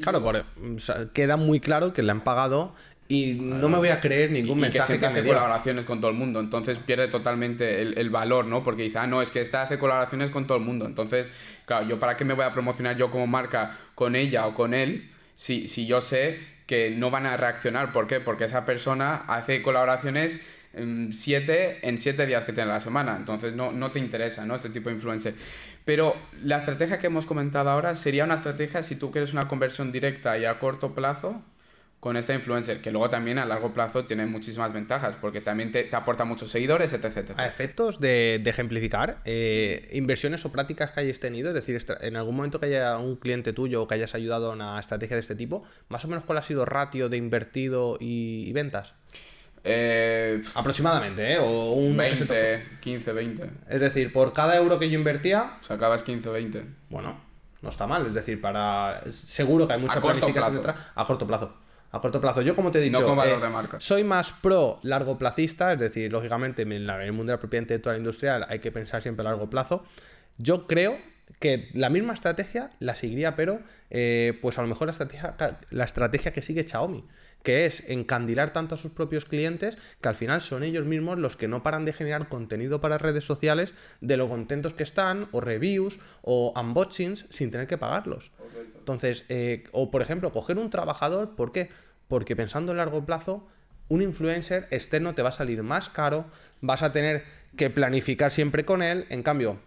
Claro, 0.01 0.23
por, 0.23 0.45
queda 1.13 1.35
muy 1.35 1.59
claro 1.59 1.93
que 1.93 2.03
le 2.03 2.11
han 2.11 2.23
pagado 2.23 2.75
y 3.11 3.33
no 3.33 3.69
me 3.69 3.77
voy 3.77 3.89
a 3.89 3.99
creer 3.99 4.29
ningún 4.29 4.59
mensaje 4.59 4.99
que, 4.99 5.05
hace 5.07 5.25
colaboraciones 5.25 5.83
con 5.83 5.99
todo 5.99 6.11
el 6.11 6.17
mundo. 6.17 6.39
Entonces 6.39 6.77
pierde 6.77 7.07
totalmente 7.07 7.81
el, 7.81 8.09
valor, 8.11 8.45
¿no? 8.45 8.63
Porque 8.63 8.83
dice, 8.83 8.99
ah, 8.99 9.07
no, 9.07 9.23
es 9.23 9.31
que 9.31 9.41
esta 9.41 9.63
hace 9.63 9.79
colaboraciones 9.79 10.29
con 10.29 10.45
todo 10.45 10.59
el 10.59 10.63
mundo. 10.63 10.85
Entonces, 10.85 11.31
claro, 11.65 11.87
yo 11.87 11.97
para 11.97 12.15
qué 12.15 12.23
me 12.23 12.35
voy 12.35 12.45
a 12.45 12.51
promocionar 12.51 12.97
yo 12.97 13.09
como 13.09 13.25
marca 13.25 13.79
con 13.95 14.15
ella 14.15 14.45
o 14.45 14.53
con 14.53 14.75
él 14.75 15.09
si, 15.33 15.67
si 15.67 15.87
yo 15.87 16.01
sé 16.01 16.58
que 16.69 16.91
no 16.91 17.09
van 17.09 17.25
a 17.25 17.35
reaccionar. 17.35 17.91
¿Por 17.91 18.05
qué? 18.05 18.19
Porque 18.19 18.43
esa 18.43 18.63
persona 18.63 19.23
hace 19.25 19.63
colaboraciones 19.63 20.39
en 20.73 21.11
siete, 21.13 21.79
en 21.81 21.97
siete 21.97 22.27
días 22.27 22.45
que 22.45 22.53
tiene 22.53 22.69
la 22.69 22.79
semana. 22.79 23.15
Entonces 23.17 23.55
no, 23.55 23.71
no 23.71 23.89
te 23.89 23.97
interesa, 23.97 24.45
¿no? 24.45 24.53
Este 24.53 24.69
tipo 24.69 24.89
de 24.89 24.95
influencer. 24.95 25.33
Pero 25.83 26.15
la 26.43 26.57
estrategia 26.57 26.99
que 26.99 27.07
hemos 27.07 27.25
comentado 27.25 27.71
ahora 27.71 27.95
sería 27.95 28.23
una 28.23 28.35
estrategia 28.35 28.83
si 28.83 28.95
tú 28.95 29.09
quieres 29.09 29.33
una 29.33 29.47
conversión 29.47 29.91
directa 29.91 30.37
y 30.37 30.45
a 30.45 30.59
corto 30.59 30.93
plazo 30.93 31.41
con 31.99 32.15
esta 32.15 32.33
influencer, 32.33 32.81
que 32.81 32.91
luego 32.91 33.09
también 33.09 33.39
a 33.39 33.45
largo 33.45 33.73
plazo 33.73 34.05
tiene 34.05 34.25
muchísimas 34.25 34.71
ventajas, 34.71 35.17
porque 35.19 35.41
también 35.41 35.71
te, 35.71 35.89
aporta 35.93 36.23
muchos 36.23 36.49
seguidores, 36.49 36.93
etc. 36.93 37.31
A 37.35 37.45
efectos 37.45 37.99
de, 37.99 38.41
ejemplificar, 38.45 39.17
eh, 39.25 39.89
inversiones 39.91 40.45
o 40.45 40.51
prácticas 40.51 40.91
que 40.91 41.01
hayas 41.01 41.19
tenido, 41.19 41.49
es 41.49 41.55
decir, 41.55 41.79
en 42.01 42.15
algún 42.15 42.37
momento 42.37 42.59
que 42.59 42.67
haya 42.67 42.97
un 42.97 43.17
cliente 43.17 43.51
tuyo 43.51 43.83
o 43.83 43.87
que 43.87 43.95
hayas 43.95 44.15
ayudado 44.15 44.51
a 44.51 44.53
una 44.53 44.79
estrategia 44.79 45.17
de 45.17 45.21
este 45.21 45.35
tipo, 45.35 45.63
más 45.89 46.05
o 46.05 46.07
menos 46.07 46.23
cuál 46.23 46.37
ha 46.37 46.41
sido 46.41 46.63
ratio 46.63 47.09
de 47.09 47.17
invertido 47.17 47.97
y, 47.99 48.51
ventas. 48.53 48.93
Eh, 49.65 50.41
Aproximadamente, 50.55 51.33
¿eh? 51.33 51.37
O 51.37 51.73
un 51.73 51.97
20, 51.97 52.77
15, 52.79 53.11
20. 53.11 53.49
Es 53.67 53.81
decir, 53.81 54.13
por 54.13 54.31
cada 54.31 54.55
euro 54.55 54.79
que 54.79 54.89
yo 54.89 54.97
invertía... 54.97 55.57
Sacabas 55.61 56.03
15 56.03 56.29
o 56.29 56.31
20. 56.31 56.63
Bueno, 56.89 57.19
no 57.61 57.69
está 57.69 57.85
mal. 57.85 58.05
Es 58.07 58.13
decir, 58.13 58.39
para... 58.39 59.01
Seguro 59.11 59.67
que 59.67 59.73
hay 59.73 59.79
mucha 59.79 60.01
planificación 60.01 60.55
detrás. 60.55 60.77
A 60.95 61.05
corto 61.05 61.27
plazo 61.27 61.53
a 61.91 61.99
corto 61.99 62.21
plazo. 62.21 62.41
Yo, 62.41 62.55
como 62.55 62.71
te 62.71 62.79
he 62.79 62.81
dicho, 62.81 63.23
eh, 63.23 63.67
soy 63.79 64.03
más 64.03 64.31
pro 64.33 64.79
largo 64.83 65.17
placista, 65.17 65.73
es 65.73 65.79
decir, 65.79 66.11
lógicamente 66.11 66.61
en, 66.61 66.71
el 66.71 67.11
mundo 67.11 67.31
de 67.31 67.37
la 67.37 67.39
propiedad 67.39 67.63
intelectual 67.63 67.97
industrial 67.97 68.45
hay 68.47 68.59
que 68.59 68.71
pensar 68.71 69.01
siempre 69.01 69.25
a 69.25 69.31
largo 69.31 69.49
plazo. 69.49 69.83
Yo 70.37 70.67
creo 70.67 70.97
que 71.39 71.69
la 71.73 71.89
misma 71.89 72.13
estrategia 72.13 72.71
la 72.79 72.95
seguiría, 72.95 73.35
pero 73.35 73.61
eh, 73.89 74.37
pues 74.41 74.57
a 74.57 74.61
lo 74.61 74.67
mejor 74.67 74.87
la 74.87 74.91
estrategia, 74.91 75.35
la 75.69 75.83
estrategia 75.83 76.31
que 76.31 76.41
sigue 76.41 76.63
Xiaomi, 76.63 77.05
que 77.43 77.65
es 77.65 77.89
encandilar 77.89 78.53
tanto 78.53 78.75
a 78.75 78.77
sus 78.77 78.91
propios 78.91 79.25
clientes 79.25 79.77
que 80.01 80.09
al 80.09 80.15
final 80.15 80.41
son 80.41 80.63
ellos 80.63 80.85
mismos 80.85 81.17
los 81.17 81.35
que 81.35 81.47
no 81.47 81.63
paran 81.63 81.85
de 81.85 81.93
generar 81.93 82.29
contenido 82.29 82.81
para 82.81 82.97
redes 82.97 83.23
sociales 83.23 83.73
de 84.01 84.17
lo 84.17 84.27
contentos 84.27 84.73
que 84.73 84.83
están, 84.83 85.29
o 85.31 85.41
reviews, 85.41 85.99
o 86.21 86.53
unboxings, 86.59 87.25
sin 87.29 87.51
tener 87.51 87.67
que 87.67 87.77
pagarlos. 87.77 88.31
Entonces, 88.77 89.25
eh, 89.29 89.63
o 89.71 89.91
por 89.91 90.01
ejemplo, 90.01 90.31
coger 90.31 90.57
un 90.57 90.69
trabajador, 90.69 91.35
¿por 91.35 91.51
qué? 91.51 91.69
Porque 92.07 92.35
pensando 92.35 92.71
en 92.71 92.77
largo 92.77 93.05
plazo, 93.05 93.47
un 93.87 94.01
influencer 94.01 94.67
externo 94.71 95.15
te 95.15 95.21
va 95.21 95.29
a 95.29 95.33
salir 95.33 95.63
más 95.63 95.89
caro, 95.89 96.25
vas 96.61 96.83
a 96.83 96.91
tener 96.91 97.23
que 97.55 97.69
planificar 97.69 98.31
siempre 98.31 98.65
con 98.65 98.83
él, 98.83 99.05
en 99.09 99.23
cambio, 99.23 99.59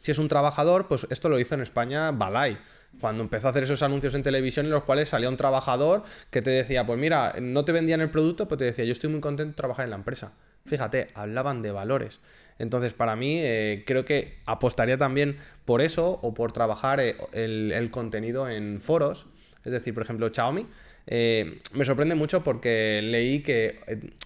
si 0.00 0.12
es 0.12 0.18
un 0.18 0.28
trabajador, 0.28 0.86
pues 0.86 1.06
esto 1.10 1.28
lo 1.28 1.40
hizo 1.40 1.54
en 1.54 1.62
España 1.62 2.12
Balay 2.12 2.58
cuando 3.00 3.22
empezó 3.22 3.48
a 3.48 3.50
hacer 3.50 3.64
esos 3.64 3.82
anuncios 3.82 4.14
en 4.14 4.22
televisión 4.22 4.66
en 4.66 4.72
los 4.72 4.84
cuales 4.84 5.08
salía 5.08 5.28
un 5.28 5.36
trabajador 5.36 6.02
que 6.30 6.42
te 6.42 6.50
decía, 6.50 6.86
pues 6.86 6.98
mira, 6.98 7.34
no 7.40 7.64
te 7.64 7.72
vendían 7.72 8.00
el 8.00 8.10
producto, 8.10 8.48
pues 8.48 8.58
te 8.58 8.64
decía, 8.64 8.84
yo 8.84 8.92
estoy 8.92 9.10
muy 9.10 9.20
contento 9.20 9.52
de 9.52 9.56
trabajar 9.56 9.84
en 9.84 9.90
la 9.90 9.96
empresa. 9.96 10.32
Fíjate, 10.64 11.08
hablaban 11.14 11.62
de 11.62 11.72
valores. 11.72 12.20
Entonces, 12.58 12.94
para 12.94 13.16
mí, 13.16 13.38
eh, 13.40 13.84
creo 13.86 14.04
que 14.04 14.38
apostaría 14.46 14.96
también 14.96 15.36
por 15.64 15.82
eso 15.82 16.18
o 16.22 16.34
por 16.34 16.52
trabajar 16.52 17.00
eh, 17.00 17.16
el, 17.32 17.90
contenido 17.90 18.48
en 18.48 18.80
foros. 18.80 19.26
Es 19.64 19.72
decir, 19.72 19.94
por 19.94 20.02
ejemplo, 20.02 20.30
Xiaomi. 20.32 20.66
Eh, 21.08 21.58
me 21.72 21.84
sorprende 21.84 22.16
mucho 22.16 22.42
porque 22.42 23.00
leí 23.00 23.40
que 23.40 23.78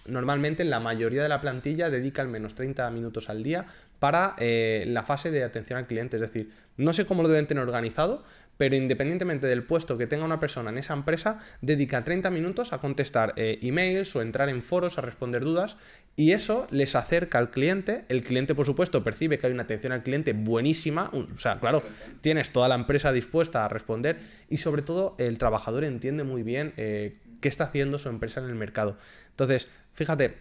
normalmente 0.07 0.63
la 0.63 0.79
mayoría 0.79 1.21
de 1.21 1.29
la 1.29 1.39
plantilla 1.39 1.91
dedica 1.91 2.23
al 2.23 2.27
menos 2.27 2.55
30 2.55 2.89
minutos 2.89 3.29
al 3.29 3.43
día 3.43 3.67
para 3.99 4.35
la 4.39 5.03
fase 5.03 5.29
de 5.29 5.43
atención 5.43 5.77
al 5.77 5.85
cliente. 5.85 6.17
Es 6.17 6.21
decir, 6.21 6.49
no 6.77 6.93
sé 6.93 7.05
cómo 7.05 7.21
lo 7.21 7.29
deben 7.29 7.45
tener 7.45 7.63
organizado, 7.63 8.23
pero 8.61 8.75
independientemente 8.75 9.47
del 9.47 9.63
puesto 9.63 9.97
que 9.97 10.05
tenga 10.05 10.23
una 10.23 10.39
persona 10.39 10.69
en 10.69 10.77
esa 10.77 10.93
empresa, 10.93 11.39
dedica 11.61 12.03
30 12.03 12.29
minutos 12.29 12.73
a 12.73 12.77
contestar 12.77 13.33
eh, 13.35 13.57
emails 13.63 14.15
o 14.15 14.21
entrar 14.21 14.49
en 14.49 14.61
foros 14.61 14.99
a 14.99 15.01
responder 15.01 15.43
dudas 15.43 15.77
y 16.15 16.33
eso 16.33 16.67
les 16.69 16.93
acerca 16.93 17.39
al 17.39 17.49
cliente. 17.49 18.05
El 18.07 18.23
cliente, 18.23 18.53
por 18.53 18.67
supuesto, 18.67 19.03
percibe 19.03 19.39
que 19.39 19.47
hay 19.47 19.53
una 19.53 19.63
atención 19.63 19.93
al 19.93 20.03
cliente 20.03 20.33
buenísima, 20.33 21.09
o 21.11 21.39
sea, 21.39 21.59
claro, 21.59 21.81
tienes 22.21 22.51
toda 22.51 22.69
la 22.69 22.75
empresa 22.75 23.11
dispuesta 23.11 23.65
a 23.65 23.67
responder 23.67 24.19
y 24.47 24.57
sobre 24.57 24.83
todo 24.83 25.15
el 25.17 25.39
trabajador 25.39 25.83
entiende 25.83 26.23
muy 26.23 26.43
bien 26.43 26.73
eh, 26.77 27.17
qué 27.41 27.49
está 27.49 27.63
haciendo 27.63 27.97
su 27.97 28.09
empresa 28.09 28.41
en 28.41 28.45
el 28.45 28.53
mercado. 28.53 28.95
Entonces, 29.31 29.69
fíjate, 29.93 30.37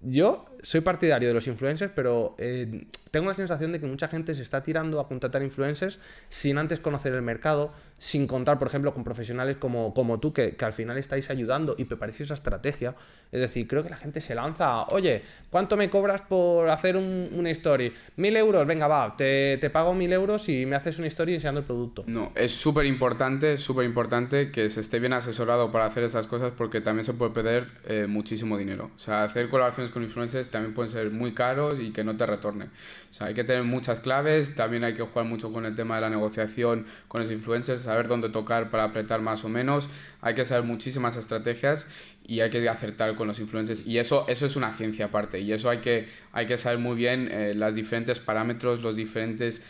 yo 0.00 0.46
soy 0.62 0.80
partidario 0.80 1.28
de 1.28 1.34
los 1.34 1.46
influencers, 1.46 1.92
pero 1.94 2.34
eh, 2.38 2.86
tengo 3.10 3.26
la 3.26 3.34
sensación 3.34 3.72
de 3.72 3.80
que 3.80 3.86
mucha 3.86 4.08
gente 4.08 4.34
se 4.34 4.42
está 4.42 4.62
tirando 4.62 5.00
a 5.00 5.08
contratar 5.08 5.42
influencers 5.42 5.98
sin 6.28 6.58
antes 6.58 6.80
conocer 6.80 7.14
el 7.14 7.22
mercado, 7.22 7.72
sin 7.98 8.26
contar, 8.26 8.58
por 8.58 8.68
ejemplo, 8.68 8.94
con 8.94 9.04
profesionales 9.04 9.56
como, 9.56 9.94
como 9.94 10.20
tú, 10.20 10.32
que, 10.32 10.56
al 10.60 10.72
final 10.72 10.98
estáis 10.98 11.30
ayudando 11.30 11.74
y 11.78 11.84
preparáis 11.84 12.20
esa 12.20 12.34
estrategia. 12.34 12.94
Es 13.32 13.40
decir, 13.40 13.66
creo 13.66 13.82
que 13.82 13.90
la 13.90 13.96
gente 13.96 14.20
se 14.20 14.34
lanza, 14.34 14.84
oye, 14.84 15.22
¿cuánto 15.50 15.76
me 15.76 15.90
cobras 15.90 16.22
por 16.22 16.68
hacer 16.68 16.96
un, 16.96 17.28
una 17.32 17.50
story? 17.50 17.92
Mil 18.16 18.36
euros, 18.36 18.66
venga, 18.66 18.86
va, 18.86 19.16
te, 19.16 19.58
te, 19.58 19.70
pago 19.70 19.94
mil 19.94 20.12
euros 20.12 20.48
y 20.48 20.66
me 20.66 20.76
haces 20.76 20.98
una 20.98 21.08
story 21.08 21.34
enseñando 21.34 21.60
el 21.60 21.66
producto. 21.66 22.04
No, 22.06 22.32
es 22.34 22.52
súper 22.52 22.86
importante, 22.86 23.56
súper 23.56 23.84
importante 23.84 24.50
que 24.50 24.70
se 24.70 24.80
esté 24.80 24.98
bien 24.98 25.12
asesorado 25.12 25.72
para 25.72 25.86
hacer 25.86 26.04
esas 26.04 26.26
cosas 26.26 26.52
porque 26.56 26.80
también 26.80 27.04
se 27.04 27.14
puede 27.14 27.32
perder 27.32 27.68
eh, 27.86 28.06
muchísimo 28.08 28.56
dinero. 28.56 28.90
O 28.94 28.98
sea, 28.98 29.24
hacer 29.24 29.48
colaboraciones 29.48 29.90
con 29.90 30.02
influencers 30.02 30.47
también 30.50 30.74
pueden 30.74 30.90
ser 30.90 31.10
muy 31.10 31.32
caros 31.32 31.76
y 31.80 31.92
que 31.92 32.04
no 32.04 32.16
te 32.16 32.26
retorne. 32.26 32.66
O 33.10 33.14
sea, 33.14 33.28
hay 33.28 33.34
que 33.34 33.44
tener 33.44 33.64
muchas 33.64 34.00
claves, 34.00 34.54
también 34.54 34.84
hay 34.84 34.94
que 34.94 35.02
jugar 35.02 35.24
mucho 35.26 35.52
con 35.52 35.64
el 35.64 35.74
tema 35.74 35.94
de 35.96 36.02
la 36.02 36.10
negociación 36.10 36.86
con 37.08 37.22
los 37.22 37.30
influencers, 37.30 37.82
saber 37.82 38.08
dónde 38.08 38.28
tocar 38.28 38.70
para 38.70 38.84
apretar 38.84 39.20
más 39.20 39.44
o 39.44 39.48
menos, 39.48 39.88
hay 40.20 40.34
que 40.34 40.44
saber 40.44 40.64
muchísimas 40.64 41.16
estrategias 41.16 41.86
y 42.26 42.40
hay 42.40 42.50
que 42.50 42.68
acertar 42.68 43.14
con 43.14 43.28
los 43.28 43.38
influencers 43.40 43.86
y 43.86 43.98
eso, 43.98 44.26
eso 44.28 44.46
es 44.46 44.56
una 44.56 44.72
ciencia 44.72 45.06
aparte 45.06 45.40
y 45.40 45.52
eso 45.52 45.70
hay 45.70 45.78
que, 45.78 46.08
hay 46.32 46.46
que 46.46 46.58
saber 46.58 46.78
muy 46.78 46.96
bien 46.96 47.28
eh, 47.30 47.54
los 47.54 47.74
diferentes 47.74 48.20
parámetros, 48.20 48.82
los 48.82 48.94
diferentes 48.94 49.62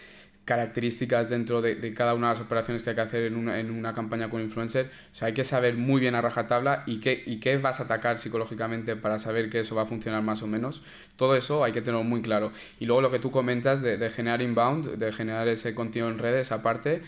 características 0.49 1.28
dentro 1.28 1.61
de, 1.61 1.93
cada 1.93 2.14
una 2.14 2.28
de 2.28 2.35
las 2.37 2.43
operaciones 2.43 2.83
que 2.83 2.88
hay 2.88 2.97
que 2.97 3.02
hacer 3.02 3.25
en 3.25 3.37
una, 3.37 3.61
en 3.61 3.71
una 3.71 3.93
campaña 3.93 4.31
con 4.31 4.40
influencer. 4.40 4.90
O 5.12 5.14
sea, 5.14 5.26
hay 5.26 5.35
que 5.35 5.45
saber 5.45 5.76
muy 5.76 6.00
bien 6.00 6.14
a 6.14 6.23
rajatabla 6.23 6.85
y 6.87 7.00
qué, 7.00 7.23
y 7.26 7.38
qué 7.38 7.59
vas 7.59 7.81
a 7.81 7.83
atacar 7.83 8.19
psicológicamente 8.19 8.97
para 8.97 9.19
saber 9.19 9.50
que 9.50 9.61
eso 9.61 9.75
va 9.75 9.83
a 9.83 9.85
funcionar 9.85 10.23
más 10.23 10.43
o 10.43 10.47
menos. 10.47 10.83
Todo 11.17 11.37
eso 11.37 11.64
hay 11.64 11.73
que 11.73 11.83
tenerlo 11.83 12.02
muy 12.02 12.23
claro. 12.23 12.50
Y 12.81 12.87
luego 12.87 13.02
lo 13.02 13.11
que 13.11 13.19
tú 13.19 13.31
comentas 13.31 13.83
de, 13.83 13.99
de 13.99 14.09
generar 14.09 14.40
inbound, 14.40 14.97
de 14.97 15.12
generar 15.12 15.49
ese 15.49 15.75
contenido 15.75 16.09
en 16.09 16.19
redes 16.19 16.50
aparte, 16.50 17.02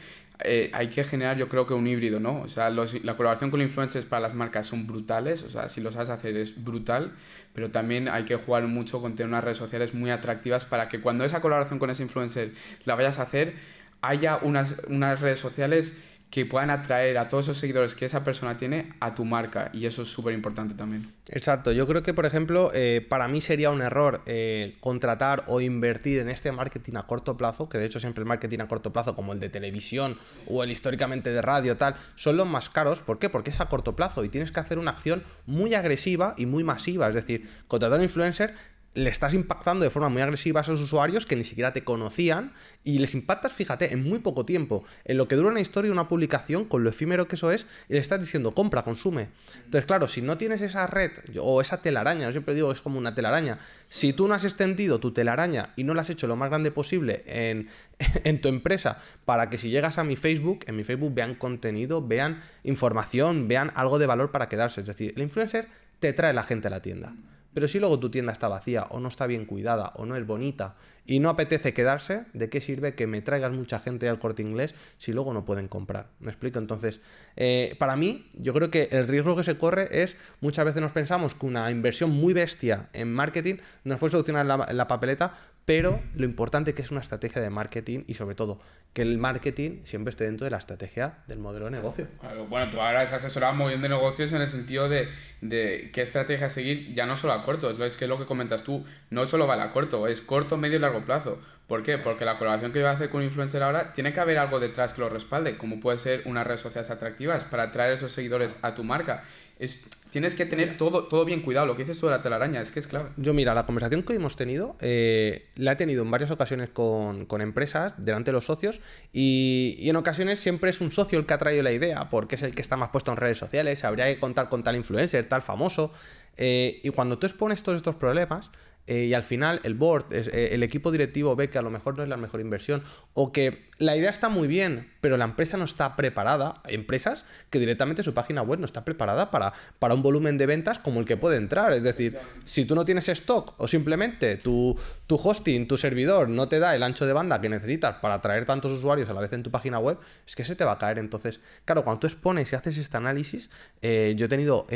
eh, 0.45 0.71
hay 0.73 0.89
que 0.89 1.05
generar 1.05 1.37
yo 1.37 1.49
creo 1.49 1.67
que 1.67 1.75
un 1.75 1.87
híbrido, 1.87 2.21
¿no? 2.21 2.41
O 2.41 2.49
sea, 2.49 2.71
la 2.71 3.17
colaboración 3.17 3.51
con 3.51 3.61
influencers 3.61 4.05
para 4.05 4.21
las 4.21 4.35
marcas 4.35 4.67
son 4.67 4.87
brutales, 4.87 5.43
o 5.43 5.49
sea, 5.49 5.69
si 5.69 5.81
lo 5.81 5.93
sabes 5.93 6.11
hacer 6.11 6.37
es 6.37 6.63
brutal, 6.63 7.13
pero 7.55 7.71
también 7.71 8.09
hay 8.09 8.25
que 8.25 8.37
jugar 8.37 8.65
mucho 8.65 9.01
con 9.01 9.15
tener 9.15 9.29
unas 9.29 9.45
redes 9.45 9.59
sociales 9.59 9.95
muy 9.95 10.11
atractivas 10.11 10.65
para 10.65 10.89
que 10.89 11.01
cuando 11.01 11.25
esa 11.25 11.41
colaboración 11.41 11.79
con 11.79 11.91
ese 11.91 12.03
influencer 12.03 12.53
la 12.85 12.95
vayas 12.95 13.19
a 13.19 13.23
hacer, 13.23 13.55
haya 14.03 14.39
unas, 14.43 14.77
unas 14.89 15.21
redes 15.21 15.39
sociales 15.39 15.97
que 16.31 16.47
puedan 16.47 16.71
atraer 16.71 17.19
a 17.19 17.27
todos 17.27 17.47
esos 17.47 17.59
seguidores 17.59 17.95
que 17.95 18.07
esa 18.07 18.23
persona 18.23 18.57
tiene 18.57 18.93
a 19.01 19.15
tu 19.15 19.25
marca 19.25 19.71
y 19.73 19.87
eso 19.87 20.03
es 20.03 20.09
súper 20.09 20.33
importante 20.33 20.75
también. 20.75 21.13
Exacto, 21.29 21.73
yo 21.73 21.87
creo 21.87 22.03
que 22.03 22.15
por 22.15 22.25
ejemplo 22.25 22.71
eh, 22.73 23.05
para 23.09 23.27
mí 23.27 23.41
sería 23.41 23.71
un 23.71 23.83
error 23.83 24.23
eh, 24.27 24.77
contratar 24.81 25.45
o 25.49 25.61
invertir 25.61 26.21
en 26.21 26.29
este 26.29 26.53
marketing 26.53 26.97
a 26.97 27.07
corto 27.07 27.37
plazo, 27.37 27.69
que 27.69 27.79
de 27.79 27.87
hecho 27.87 27.99
siempre 27.99 28.23
el 28.23 28.29
marketing 28.29 28.61
a 28.61 28.69
corto 28.69 28.93
plazo 28.93 29.17
como 29.17 29.33
el 29.33 29.41
de 29.41 29.49
televisión 29.49 30.19
o 30.47 30.63
el 30.63 30.71
históricamente 30.71 31.33
de 31.33 31.43
radio 31.43 31.77
tal, 31.77 31.97
son 32.15 32.37
los 32.37 32.47
más 32.47 32.71
caros, 32.71 33.01
¿por 33.01 33.19
qué? 33.19 33.29
Porque 33.29 33.51
es 33.51 33.61
a 33.61 33.67
corto 33.67 33.97
plazo 33.97 34.25
y 34.25 34.29
tienes 34.29 34.53
que 34.53 34.61
hacer 34.61 34.79
una 34.79 34.93
acción 34.93 35.25
muy 35.47 35.75
agresiva 35.75 36.35
y 36.37 36.47
muy 36.47 36.63
masiva, 36.63 37.09
es 37.09 37.15
decir, 37.15 37.49
contratar 37.67 37.99
un 37.99 38.05
influencer 38.05 38.55
le 38.95 39.09
estás 39.09 39.35
impactando 39.35 39.85
de 39.85 39.91
forma 39.91 40.09
muy 40.09 40.21
agresiva 40.21 40.61
a 40.61 40.63
esos 40.63 40.81
usuarios 40.81 41.25
que 41.25 41.37
ni 41.37 41.45
siquiera 41.45 41.73
te 41.73 41.85
conocían 41.85 42.53
y 42.83 42.99
les 42.99 43.15
impactas, 43.15 43.53
fíjate, 43.53 43.93
en 43.93 44.03
muy 44.03 44.19
poco 44.19 44.45
tiempo, 44.45 44.85
en 45.05 45.17
lo 45.17 45.29
que 45.29 45.37
dura 45.37 45.49
una 45.49 45.61
historia, 45.61 45.93
una 45.93 46.09
publicación, 46.09 46.65
con 46.65 46.83
lo 46.83 46.91
efímero 46.91 47.29
que 47.29 47.37
eso 47.37 47.53
es, 47.53 47.67
y 47.89 47.95
le 47.95 48.01
estás 48.01 48.21
diciendo, 48.21 48.51
compra, 48.51 48.83
consume. 48.83 49.29
Entonces, 49.65 49.87
claro, 49.87 50.09
si 50.09 50.23
no 50.23 50.39
tienes 50.39 50.61
esa 50.63 50.89
red 50.89 51.13
o 51.41 51.61
esa 51.61 51.83
telaraña, 51.83 52.27
yo 52.27 52.33
siempre 52.33 52.55
digo 52.55 52.73
es 52.73 52.81
como 52.81 52.99
una 52.99 53.15
telaraña, 53.15 53.59
si 53.89 54.13
tú 54.13 54.27
no 54.27 54.35
has 54.35 54.45
extendido 54.45 54.99
tu 54.99 55.13
telaraña 55.13 55.73
y 55.77 55.85
no 55.85 55.95
la 55.95 56.03
has 56.03 56.11
hecho 56.11 56.27
lo 56.27 56.35
más 56.35 56.51
grande 56.51 56.73
posible 56.73 57.23
en, 57.27 57.69
en 58.25 58.41
tu 58.41 58.49
empresa 58.49 58.99
para 59.25 59.51
que 59.51 59.59
si 59.59 59.71
llegas 59.71 59.99
a 59.99 60.05
mi 60.05 60.17
Facebook, 60.17 60.65
en 60.67 60.75
mi 60.75 60.83
Facebook 60.83 61.15
vean 61.15 61.37
contenido, 61.37 62.05
vean 62.05 62.43
información, 62.65 63.47
vean 63.47 63.71
algo 63.77 64.01
de 64.01 64.07
valor 64.07 64.33
para 64.33 64.49
quedarse. 64.49 64.81
Es 64.81 64.87
decir, 64.89 65.13
el 65.15 65.23
influencer 65.23 65.69
te 66.01 66.13
trae 66.13 66.33
la 66.33 66.43
gente 66.43 66.67
a 66.67 66.71
la 66.71 66.83
tienda. 66.83 67.15
Pero 67.53 67.67
si 67.69 67.81
luego 67.81 67.99
tu 67.99 68.11
tienda 68.11 68.33
está 68.33 68.49
vacía 68.49 68.85
o 68.91 69.01
no 69.01 69.09
está 69.09 69.27
bien 69.27 69.45
cuidada 69.45 69.93
o 69.97 70.07
no 70.07 70.17
es 70.17 70.27
bonita 70.27 70.77
y 71.05 71.19
no 71.19 71.31
apetece 71.31 71.75
quedarse, 71.75 72.25
¿de 72.33 72.49
qué 72.49 72.61
sirve 72.61 72.95
que 72.95 73.09
me 73.09 73.23
traigas 73.23 73.53
mucha 73.53 73.81
gente 73.81 74.09
al 74.09 74.21
corte 74.21 74.43
inglés 74.43 74.75
si 74.99 75.13
luego 75.13 75.33
no 75.33 75.45
pueden 75.45 75.67
comprar? 75.67 76.07
¿Me 76.21 76.31
explico? 76.31 76.61
Entonces, 76.61 77.01
eh, 77.37 77.75
para 77.79 77.97
mí, 77.97 78.29
yo 78.39 78.53
creo 78.53 78.71
que 78.71 78.89
el 78.93 79.09
riesgo 79.09 79.35
que 79.35 79.43
se 79.43 79.59
corre 79.59 80.03
es, 80.03 80.17
muchas 80.41 80.65
veces 80.65 80.81
nos 80.81 80.93
pensamos 80.93 81.35
que 81.35 81.47
una 81.47 81.71
inversión 81.71 82.11
muy 82.11 82.33
bestia 82.33 82.89
en 82.93 83.13
marketing 83.13 83.57
nos 83.83 83.99
puede 83.99 84.13
solucionar 84.13 84.47
la, 84.47 84.89
papeleta, 84.89 85.35
pero 85.65 86.01
lo 86.15 86.25
importante 86.25 86.75
que 86.75 86.83
es 86.83 86.91
una 86.91 87.01
estrategia 87.01 87.41
de 87.41 87.51
marketing 87.51 88.05
y 88.07 88.15
sobre 88.15 88.35
todo 88.35 88.61
que 88.93 89.03
el 89.03 89.19
marketing 89.19 89.83
siempre 89.85 90.11
esté 90.11 90.25
dentro 90.25 90.45
de 90.45 90.51
la 90.51 90.57
estrategia 90.57 91.19
del 91.29 91.39
modelo 91.39 91.67
de 91.67 91.71
negocio. 91.73 92.09
bueno, 92.49 92.71
tú 92.71 92.81
ahora 92.81 93.03
has 93.03 93.13
asesorado 93.13 93.55
muy 93.55 93.69
bien 93.69 93.83
de 93.83 93.89
negocios 93.89 94.33
en 94.33 94.43
el 94.43 94.49
sentido 94.49 94.89
de, 94.89 95.09
de 95.41 95.91
qué 95.93 96.03
estrategia 96.03 96.51
seguir, 96.51 96.93
ya 96.95 97.07
no 97.07 97.17
solo 97.17 97.35
a 97.35 97.45
corto, 97.45 97.71
es 97.71 98.01
lo 98.01 98.19
que 98.19 98.27
comentas 98.27 98.65
tú, 98.65 98.85
no 99.11 99.27
solo 99.27 99.47
vale 99.47 99.63
a 99.63 99.71
corto, 99.71 100.09
es 100.09 100.21
corto, 100.21 100.57
medio 100.57 100.77
y 100.77 100.81
largo 100.81 101.05
plazo. 101.05 101.39
¿Por 101.71 101.85
qué? 101.85 101.99
Porque 101.99 102.25
la 102.25 102.37
colaboración 102.37 102.73
que 102.73 102.81
voy 102.81 102.89
a 102.89 102.91
hacer 102.91 103.11
con 103.11 103.21
un 103.21 103.27
influencer 103.27 103.63
ahora 103.63 103.93
tiene 103.93 104.13
que 104.13 104.19
haber 104.19 104.39
algo 104.39 104.59
detrás 104.59 104.93
que 104.93 105.03
lo 105.03 105.09
respalde, 105.09 105.57
como 105.57 105.79
puede 105.79 105.99
ser 105.99 106.23
unas 106.25 106.45
redes 106.45 106.63
sociales 106.63 106.91
atractivas 106.91 107.45
para 107.45 107.63
atraer 107.63 107.93
esos 107.93 108.11
seguidores 108.11 108.57
a 108.63 108.75
tu 108.75 108.83
marca. 108.83 109.23
Es, 109.57 109.79
tienes 110.11 110.35
que 110.35 110.47
tener 110.47 110.77
todo, 110.77 111.05
todo 111.05 111.25
bien 111.25 111.43
cuidado. 111.43 111.67
Lo 111.67 111.77
que 111.77 111.85
dices 111.85 111.97
tú 112.01 112.07
de 112.07 112.11
la 112.11 112.23
telaraña 112.23 112.61
es 112.61 112.73
que 112.73 112.81
es 112.81 112.89
clave. 112.89 113.11
Yo, 113.17 113.35
mira, 113.35 113.55
la 113.55 113.67
conversación 113.67 114.03
que 114.03 114.15
hemos 114.15 114.35
tenido 114.35 114.75
eh, 114.81 115.47
la 115.55 115.71
he 115.71 115.77
tenido 115.77 116.03
en 116.03 116.11
varias 116.11 116.33
ocasiones 116.33 116.71
con, 116.71 117.29
empresas, 117.41 117.95
delante 117.99 118.31
de 118.31 118.33
los 118.33 118.47
socios, 118.47 118.81
y, 119.13 119.77
y, 119.79 119.91
en 119.91 119.95
ocasiones 119.95 120.41
siempre 120.41 120.71
es 120.71 120.81
un 120.81 120.91
socio 120.91 121.21
el 121.21 121.25
que 121.25 121.35
ha 121.35 121.39
traído 121.39 121.63
la 121.63 121.71
idea, 121.71 122.11
porque 122.11 122.35
es 122.35 122.43
el 122.43 122.53
que 122.53 122.63
está 122.63 122.77
más 122.77 122.91
puesto 122.91 123.13
en 123.13 123.17
redes 123.17 123.39
sociales, 123.39 123.85
habría 123.85 124.07
que 124.07 124.19
contar 124.19 124.49
con 124.49 124.65
tal 124.65 124.75
influencer, 124.75 125.29
tal 125.29 125.43
famoso. 125.43 125.93
Eh, 126.37 126.81
y 126.83 126.91
cuando 126.91 127.17
tú 127.19 127.29
expones 127.29 127.63
todos 127.63 127.77
estos 127.77 127.95
problemas, 127.95 128.51
eh, 128.87 129.05
y 129.05 129.15
al 129.15 129.23
final 129.23 129.61
el 129.63 129.75
board, 129.75 130.07
eh, 130.11 130.49
el 130.53 130.63
equipo 130.63 130.91
directivo 130.91 131.37
ve 131.37 131.49
que 131.49 131.59
a 131.59 131.63
lo 131.63 131.71
mejor 131.71 131.97
no 131.97 132.03
es 132.03 132.09
la 132.09 132.17
mejor 132.17 132.41
inversión 132.41 132.83
o 133.15 133.31
que 133.31 133.67
la 133.79 133.97
idea 133.97 134.11
está 134.11 134.29
muy 134.29 134.49
bien, 134.49 134.91
pero 135.01 135.17
la 135.17 135.25
empresa 135.25 135.57
no 135.57 135.65
está 135.65 135.97
preparada. 135.97 136.61
Hay 136.65 136.75
empresas 136.75 137.25
que 137.51 137.59
directamente 137.59 138.03
su 138.03 138.15
página 138.15 138.43
web 138.43 138.59
no 138.59 138.67
está 138.67 138.85
preparada 138.85 139.31
para, 139.31 139.53
para 139.79 139.95
un 139.95 140.03
volumen 140.03 140.39
de 140.39 140.47
ventas 140.47 140.79
como 140.79 141.01
el 141.01 141.07
que 141.07 141.17
puede 141.17 141.37
entrar. 141.37 141.73
Es 141.73 141.83
decir, 141.83 142.19
si 142.45 142.65
tú 142.65 142.75
no 142.75 142.85
tienes 142.85 143.09
stock 143.09 143.55
o 143.59 143.69
simplemente 143.69 144.37
tu, 144.37 144.77
tu 145.07 145.17
hosting, 145.17 145.69
tu 145.69 145.79
servidor 145.79 146.29
no 146.29 146.49
te 146.49 146.59
da 146.59 146.75
el 146.75 146.83
ancho 146.83 147.07
de 147.07 147.13
banda 147.13 147.41
que 147.41 147.49
necesitas 147.49 147.97
para 147.97 148.15
atraer 148.15 148.45
tantos 148.45 148.73
usuarios 148.73 149.09
a 149.09 149.15
la 149.15 149.21
vez 149.21 149.33
en 149.33 149.43
tu 149.43 149.51
página 149.51 149.79
web, 149.79 149.99
es 150.27 150.35
que 150.37 150.45
se 150.45 150.57
te 150.57 150.65
va 150.65 150.73
a 150.73 150.79
caer. 150.79 150.99
Entonces, 150.99 151.41
claro, 151.65 151.85
cuando 151.85 152.01
tú 152.01 152.07
expones 152.07 152.53
y 152.53 152.57
haces 152.57 152.77
este 152.77 152.97
análisis, 152.97 153.51
eh, 153.83 154.15
yo 154.17 154.27
he 154.27 154.29
tenido 154.29 154.67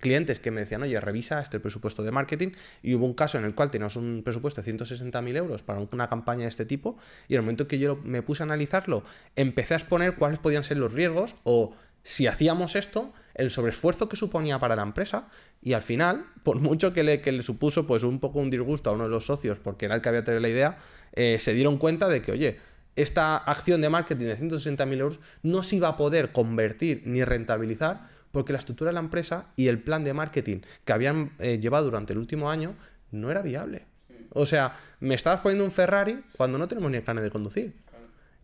clientes 0.00 0.38
que 0.38 0.50
me 0.50 0.62
decían, 0.62 0.82
oye, 0.82 0.98
revisa 1.00 1.40
este 1.40 1.60
presupuesto 1.60 2.02
de 2.02 2.10
marketing 2.10 2.52
y 2.82 2.94
hubo 2.94 3.06
un 3.06 3.14
caso 3.14 3.31
en 3.34 3.44
el 3.44 3.54
cual 3.54 3.70
teníamos 3.70 3.96
un 3.96 4.22
presupuesto 4.24 4.62
de 4.62 4.72
160.000 4.72 5.36
euros 5.36 5.62
para 5.62 5.80
una 5.80 6.08
campaña 6.08 6.42
de 6.42 6.48
este 6.48 6.64
tipo 6.64 6.96
y 7.28 7.34
en 7.34 7.38
el 7.38 7.42
momento 7.42 7.68
que 7.68 7.78
yo 7.78 7.96
me 8.04 8.22
puse 8.22 8.42
a 8.42 8.46
analizarlo, 8.46 9.02
empecé 9.36 9.74
a 9.74 9.76
exponer 9.78 10.16
cuáles 10.16 10.38
podían 10.38 10.64
ser 10.64 10.78
los 10.78 10.92
riesgos 10.92 11.34
o 11.44 11.74
si 12.04 12.26
hacíamos 12.26 12.74
esto, 12.74 13.12
el 13.34 13.50
sobreesfuerzo 13.50 14.08
que 14.08 14.16
suponía 14.16 14.58
para 14.58 14.74
la 14.74 14.82
empresa 14.82 15.28
y 15.62 15.74
al 15.74 15.82
final, 15.82 16.26
por 16.42 16.58
mucho 16.58 16.92
que 16.92 17.02
le, 17.02 17.20
que 17.20 17.30
le 17.32 17.42
supuso 17.42 17.86
pues 17.86 18.02
un 18.02 18.18
poco 18.18 18.40
un 18.40 18.50
disgusto 18.50 18.90
a 18.90 18.92
uno 18.92 19.04
de 19.04 19.10
los 19.10 19.26
socios 19.26 19.58
porque 19.58 19.86
era 19.86 19.94
el 19.94 20.02
que 20.02 20.08
había 20.08 20.24
tenido 20.24 20.40
la 20.40 20.48
idea, 20.48 20.78
eh, 21.12 21.38
se 21.38 21.54
dieron 21.54 21.78
cuenta 21.78 22.08
de 22.08 22.20
que, 22.20 22.32
oye, 22.32 22.58
esta 22.96 23.36
acción 23.36 23.80
de 23.80 23.88
marketing 23.88 24.26
de 24.26 24.38
160.000 24.38 24.98
euros 24.98 25.20
no 25.42 25.62
se 25.62 25.76
iba 25.76 25.88
a 25.88 25.96
poder 25.96 26.32
convertir 26.32 27.02
ni 27.06 27.24
rentabilizar 27.24 28.08
porque 28.32 28.52
la 28.52 28.58
estructura 28.58 28.90
de 28.90 28.94
la 28.94 29.00
empresa 29.00 29.46
y 29.56 29.68
el 29.68 29.78
plan 29.78 30.04
de 30.04 30.14
marketing 30.14 30.60
que 30.84 30.92
habían 30.92 31.32
eh, 31.38 31.58
llevado 31.60 31.84
durante 31.84 32.12
el 32.12 32.18
último 32.18 32.50
año 32.50 32.74
no 33.12 33.30
era 33.30 33.42
viable. 33.42 33.86
O 34.30 34.46
sea, 34.46 34.72
me 35.00 35.14
estabas 35.14 35.40
poniendo 35.40 35.64
un 35.64 35.70
Ferrari 35.70 36.24
cuando 36.36 36.58
no 36.58 36.66
tenemos 36.66 36.90
ni 36.90 36.96
el 36.96 37.04
carnet 37.04 37.22
de 37.24 37.30
conducir. 37.30 37.76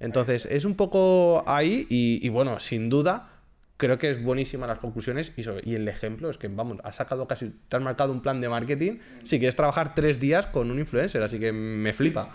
Entonces, 0.00 0.46
es 0.46 0.64
un 0.64 0.76
poco 0.76 1.42
ahí 1.46 1.87
y, 1.90 2.28
bueno, 2.28 2.61
sin 2.61 2.88
duda, 2.88 3.38
creo 3.79 3.97
que 3.97 4.11
es 4.11 4.23
buenísima 4.23 4.67
las 4.67 4.81
conclusiones 4.81 5.33
y, 5.37 5.43
y, 5.62 5.77
el 5.77 5.88
ejemplo 5.88 6.29
es 6.29 6.37
que, 6.37 6.49
vamos, 6.49 6.79
has 6.83 6.97
sacado 6.97 7.27
casi, 7.27 7.53
te 7.69 7.77
has 7.77 7.83
marcado 7.83 8.12
un 8.12 8.21
plan 8.21 8.41
de 8.41 8.49
marketing 8.49 8.99
si 9.23 9.38
quieres 9.38 9.55
trabajar 9.55 9.95
tres 9.95 10.19
días 10.19 10.47
con 10.47 10.71
un 10.71 10.79
influencer, 10.79 11.23
así 11.23 11.38
que 11.38 11.53
me 11.53 11.93
flipa. 11.93 12.35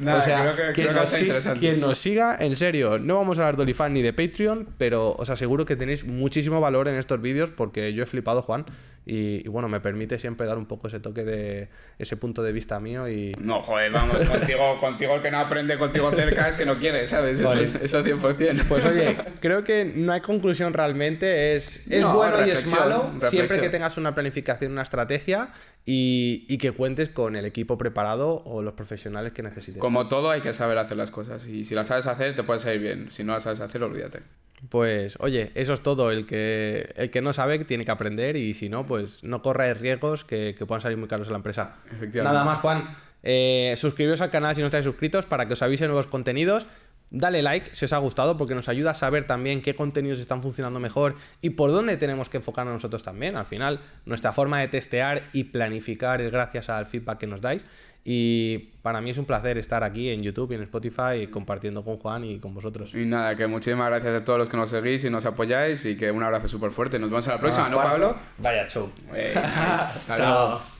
o 0.00 0.22
sea, 0.22 0.72
quien, 0.74 0.94
nos 0.94 1.14
quien, 1.58 1.80
nos 1.80 1.98
siga, 1.98 2.36
en 2.38 2.54
serio, 2.56 2.98
no 2.98 3.16
vamos 3.16 3.38
a 3.38 3.42
hablar 3.42 3.56
de 3.56 3.62
OnlyFans 3.62 3.94
ni 3.94 4.02
de 4.02 4.12
Patreon, 4.12 4.68
pero 4.76 5.12
os 5.12 5.30
aseguro 5.30 5.64
que 5.64 5.74
tenéis 5.74 6.04
muchísimo 6.04 6.60
valor 6.60 6.86
en 6.88 6.96
estos 6.96 7.20
vídeos 7.20 7.50
porque 7.50 7.94
yo 7.94 8.02
he 8.02 8.06
flipado, 8.06 8.42
Juan, 8.42 8.66
y, 9.06 9.48
bueno, 9.48 9.68
me 9.68 9.80
permite 9.80 10.18
siempre 10.18 10.46
dar 10.46 10.58
un 10.58 10.66
poco 10.66 10.86
ese 10.86 11.00
toque 11.00 11.24
de 11.24 11.68
ese 11.98 12.16
punto 12.16 12.42
de 12.42 12.52
vista 12.52 12.78
mío 12.78 13.08
y... 13.08 13.32
No, 13.40 13.62
joder, 13.62 13.90
vamos, 13.90 14.18
contigo, 14.18 14.76
contigo 14.80 15.14
el 15.14 15.22
que 15.22 15.30
no 15.30 15.38
aprende 15.38 15.78
contigo 15.78 16.12
cerca 16.12 16.48
es 16.48 16.56
que 16.56 16.66
no 16.66 16.76
quiere, 16.76 17.06
¿sabes? 17.06 17.40
Eso, 17.40 17.52
eso 17.54 18.04
100%. 18.04 18.64
Pues 18.68 18.84
oye, 18.84 19.16
creo 19.40 19.64
que 19.64 19.84
no 19.84 20.09
hay 20.12 20.20
conclusión 20.20 20.72
realmente, 20.72 21.56
es, 21.56 21.86
es 21.90 22.04
bueno 22.06 22.46
y 22.46 22.50
es 22.50 22.70
malo 22.70 23.12
siempre 23.28 23.60
que 23.60 23.68
tengas 23.68 23.96
una 23.96 24.14
planificación, 24.14 24.72
una 24.72 24.82
estrategia 24.82 25.50
y, 25.84 26.46
y, 26.48 26.58
que 26.58 26.72
cuentes 26.72 27.08
con 27.08 27.36
el 27.36 27.44
equipo 27.44 27.78
preparado 27.78 28.42
o 28.44 28.62
los 28.62 28.74
profesionales 28.74 29.32
que 29.32 29.42
necesites. 29.42 29.80
Como 29.80 30.08
todo 30.08 30.30
hay 30.30 30.40
que 30.40 30.52
saber 30.52 30.78
hacer 30.78 30.96
las 30.96 31.10
cosas 31.10 31.46
y 31.46 31.64
si 31.64 31.74
las 31.74 31.88
sabes 31.88 32.06
hacer 32.06 32.34
te 32.34 32.42
puede 32.42 32.60
salir 32.60 32.80
bien, 32.80 33.10
si 33.10 33.24
no 33.24 33.32
las 33.32 33.42
sabes 33.42 33.60
hacer 33.60 33.82
olvídate. 33.82 34.20
Pues 34.68 35.16
oye, 35.20 35.52
eso 35.54 35.72
es 35.72 35.80
todo. 35.80 36.10
El 36.10 36.26
que, 36.26 36.92
el 36.96 37.10
que 37.10 37.22
no 37.22 37.32
sabe 37.32 37.58
tiene 37.64 37.84
que 37.84 37.90
aprender 37.90 38.36
y 38.36 38.52
si 38.54 38.68
no, 38.68 38.86
pues 38.86 39.24
no 39.24 39.42
corre 39.42 39.72
riesgos 39.74 40.24
que, 40.24 40.54
puedan 40.66 40.82
salir 40.82 40.98
muy 40.98 41.08
caros 41.08 41.28
a 41.28 41.30
la 41.30 41.38
empresa. 41.38 41.76
Nada 42.12 42.44
más, 42.44 42.58
Juan. 42.58 42.96
Eh, 43.22 43.74
suscribiros 43.76 44.22
al 44.22 44.30
canal 44.30 44.54
si 44.54 44.62
no 44.62 44.66
estáis 44.66 44.84
suscritos 44.84 45.26
para 45.26 45.46
que 45.46 45.52
os 45.54 45.62
avise 45.62 45.86
nuevos 45.86 46.06
contenidos. 46.06 46.66
Dale 47.10 47.42
like 47.42 47.74
si 47.74 47.84
os 47.84 47.92
ha 47.92 47.98
gustado 47.98 48.36
porque 48.36 48.54
nos 48.54 48.68
ayuda 48.68 48.92
a 48.92 48.94
saber 48.94 49.26
también 49.26 49.62
qué 49.62 49.74
contenidos 49.74 50.20
están 50.20 50.42
funcionando 50.42 50.78
mejor 50.78 51.16
y 51.40 51.50
por 51.50 51.72
dónde 51.72 51.96
tenemos 51.96 52.28
que 52.28 52.36
enfocarnos 52.36 52.74
nosotros 52.74 53.02
también. 53.02 53.36
Al 53.36 53.46
final, 53.46 53.80
nuestra 54.06 54.32
forma 54.32 54.60
de 54.60 54.68
testear 54.68 55.24
y 55.32 55.44
planificar 55.44 56.20
es 56.20 56.30
gracias 56.30 56.68
al 56.68 56.86
feedback 56.86 57.18
que 57.18 57.26
nos 57.26 57.40
dais. 57.40 57.66
Y 58.04 58.58
para 58.82 59.00
mí 59.00 59.10
es 59.10 59.18
un 59.18 59.26
placer 59.26 59.58
estar 59.58 59.84
aquí 59.84 60.08
en 60.08 60.22
YouTube 60.22 60.52
y 60.52 60.54
en 60.54 60.62
Spotify 60.62 61.26
compartiendo 61.30 61.84
con 61.84 61.98
Juan 61.98 62.24
y 62.24 62.38
con 62.38 62.54
vosotros. 62.54 62.94
Y 62.94 63.04
nada, 63.04 63.36
que 63.36 63.46
muchísimas 63.46 63.90
gracias 63.90 64.22
a 64.22 64.24
todos 64.24 64.38
los 64.38 64.48
que 64.48 64.56
nos 64.56 64.70
seguís 64.70 65.04
y 65.04 65.10
nos 65.10 65.26
apoyáis 65.26 65.84
y 65.84 65.96
que 65.96 66.10
un 66.10 66.22
abrazo 66.22 66.48
súper 66.48 66.70
fuerte. 66.70 66.98
Nos 66.98 67.10
vemos 67.10 67.28
a 67.28 67.32
la 67.32 67.40
próxima, 67.40 67.68
¿no, 67.68 67.76
Pablo? 67.76 68.16
Vaya 68.38 68.66
show. 68.68 68.90
Chao. 70.06 70.79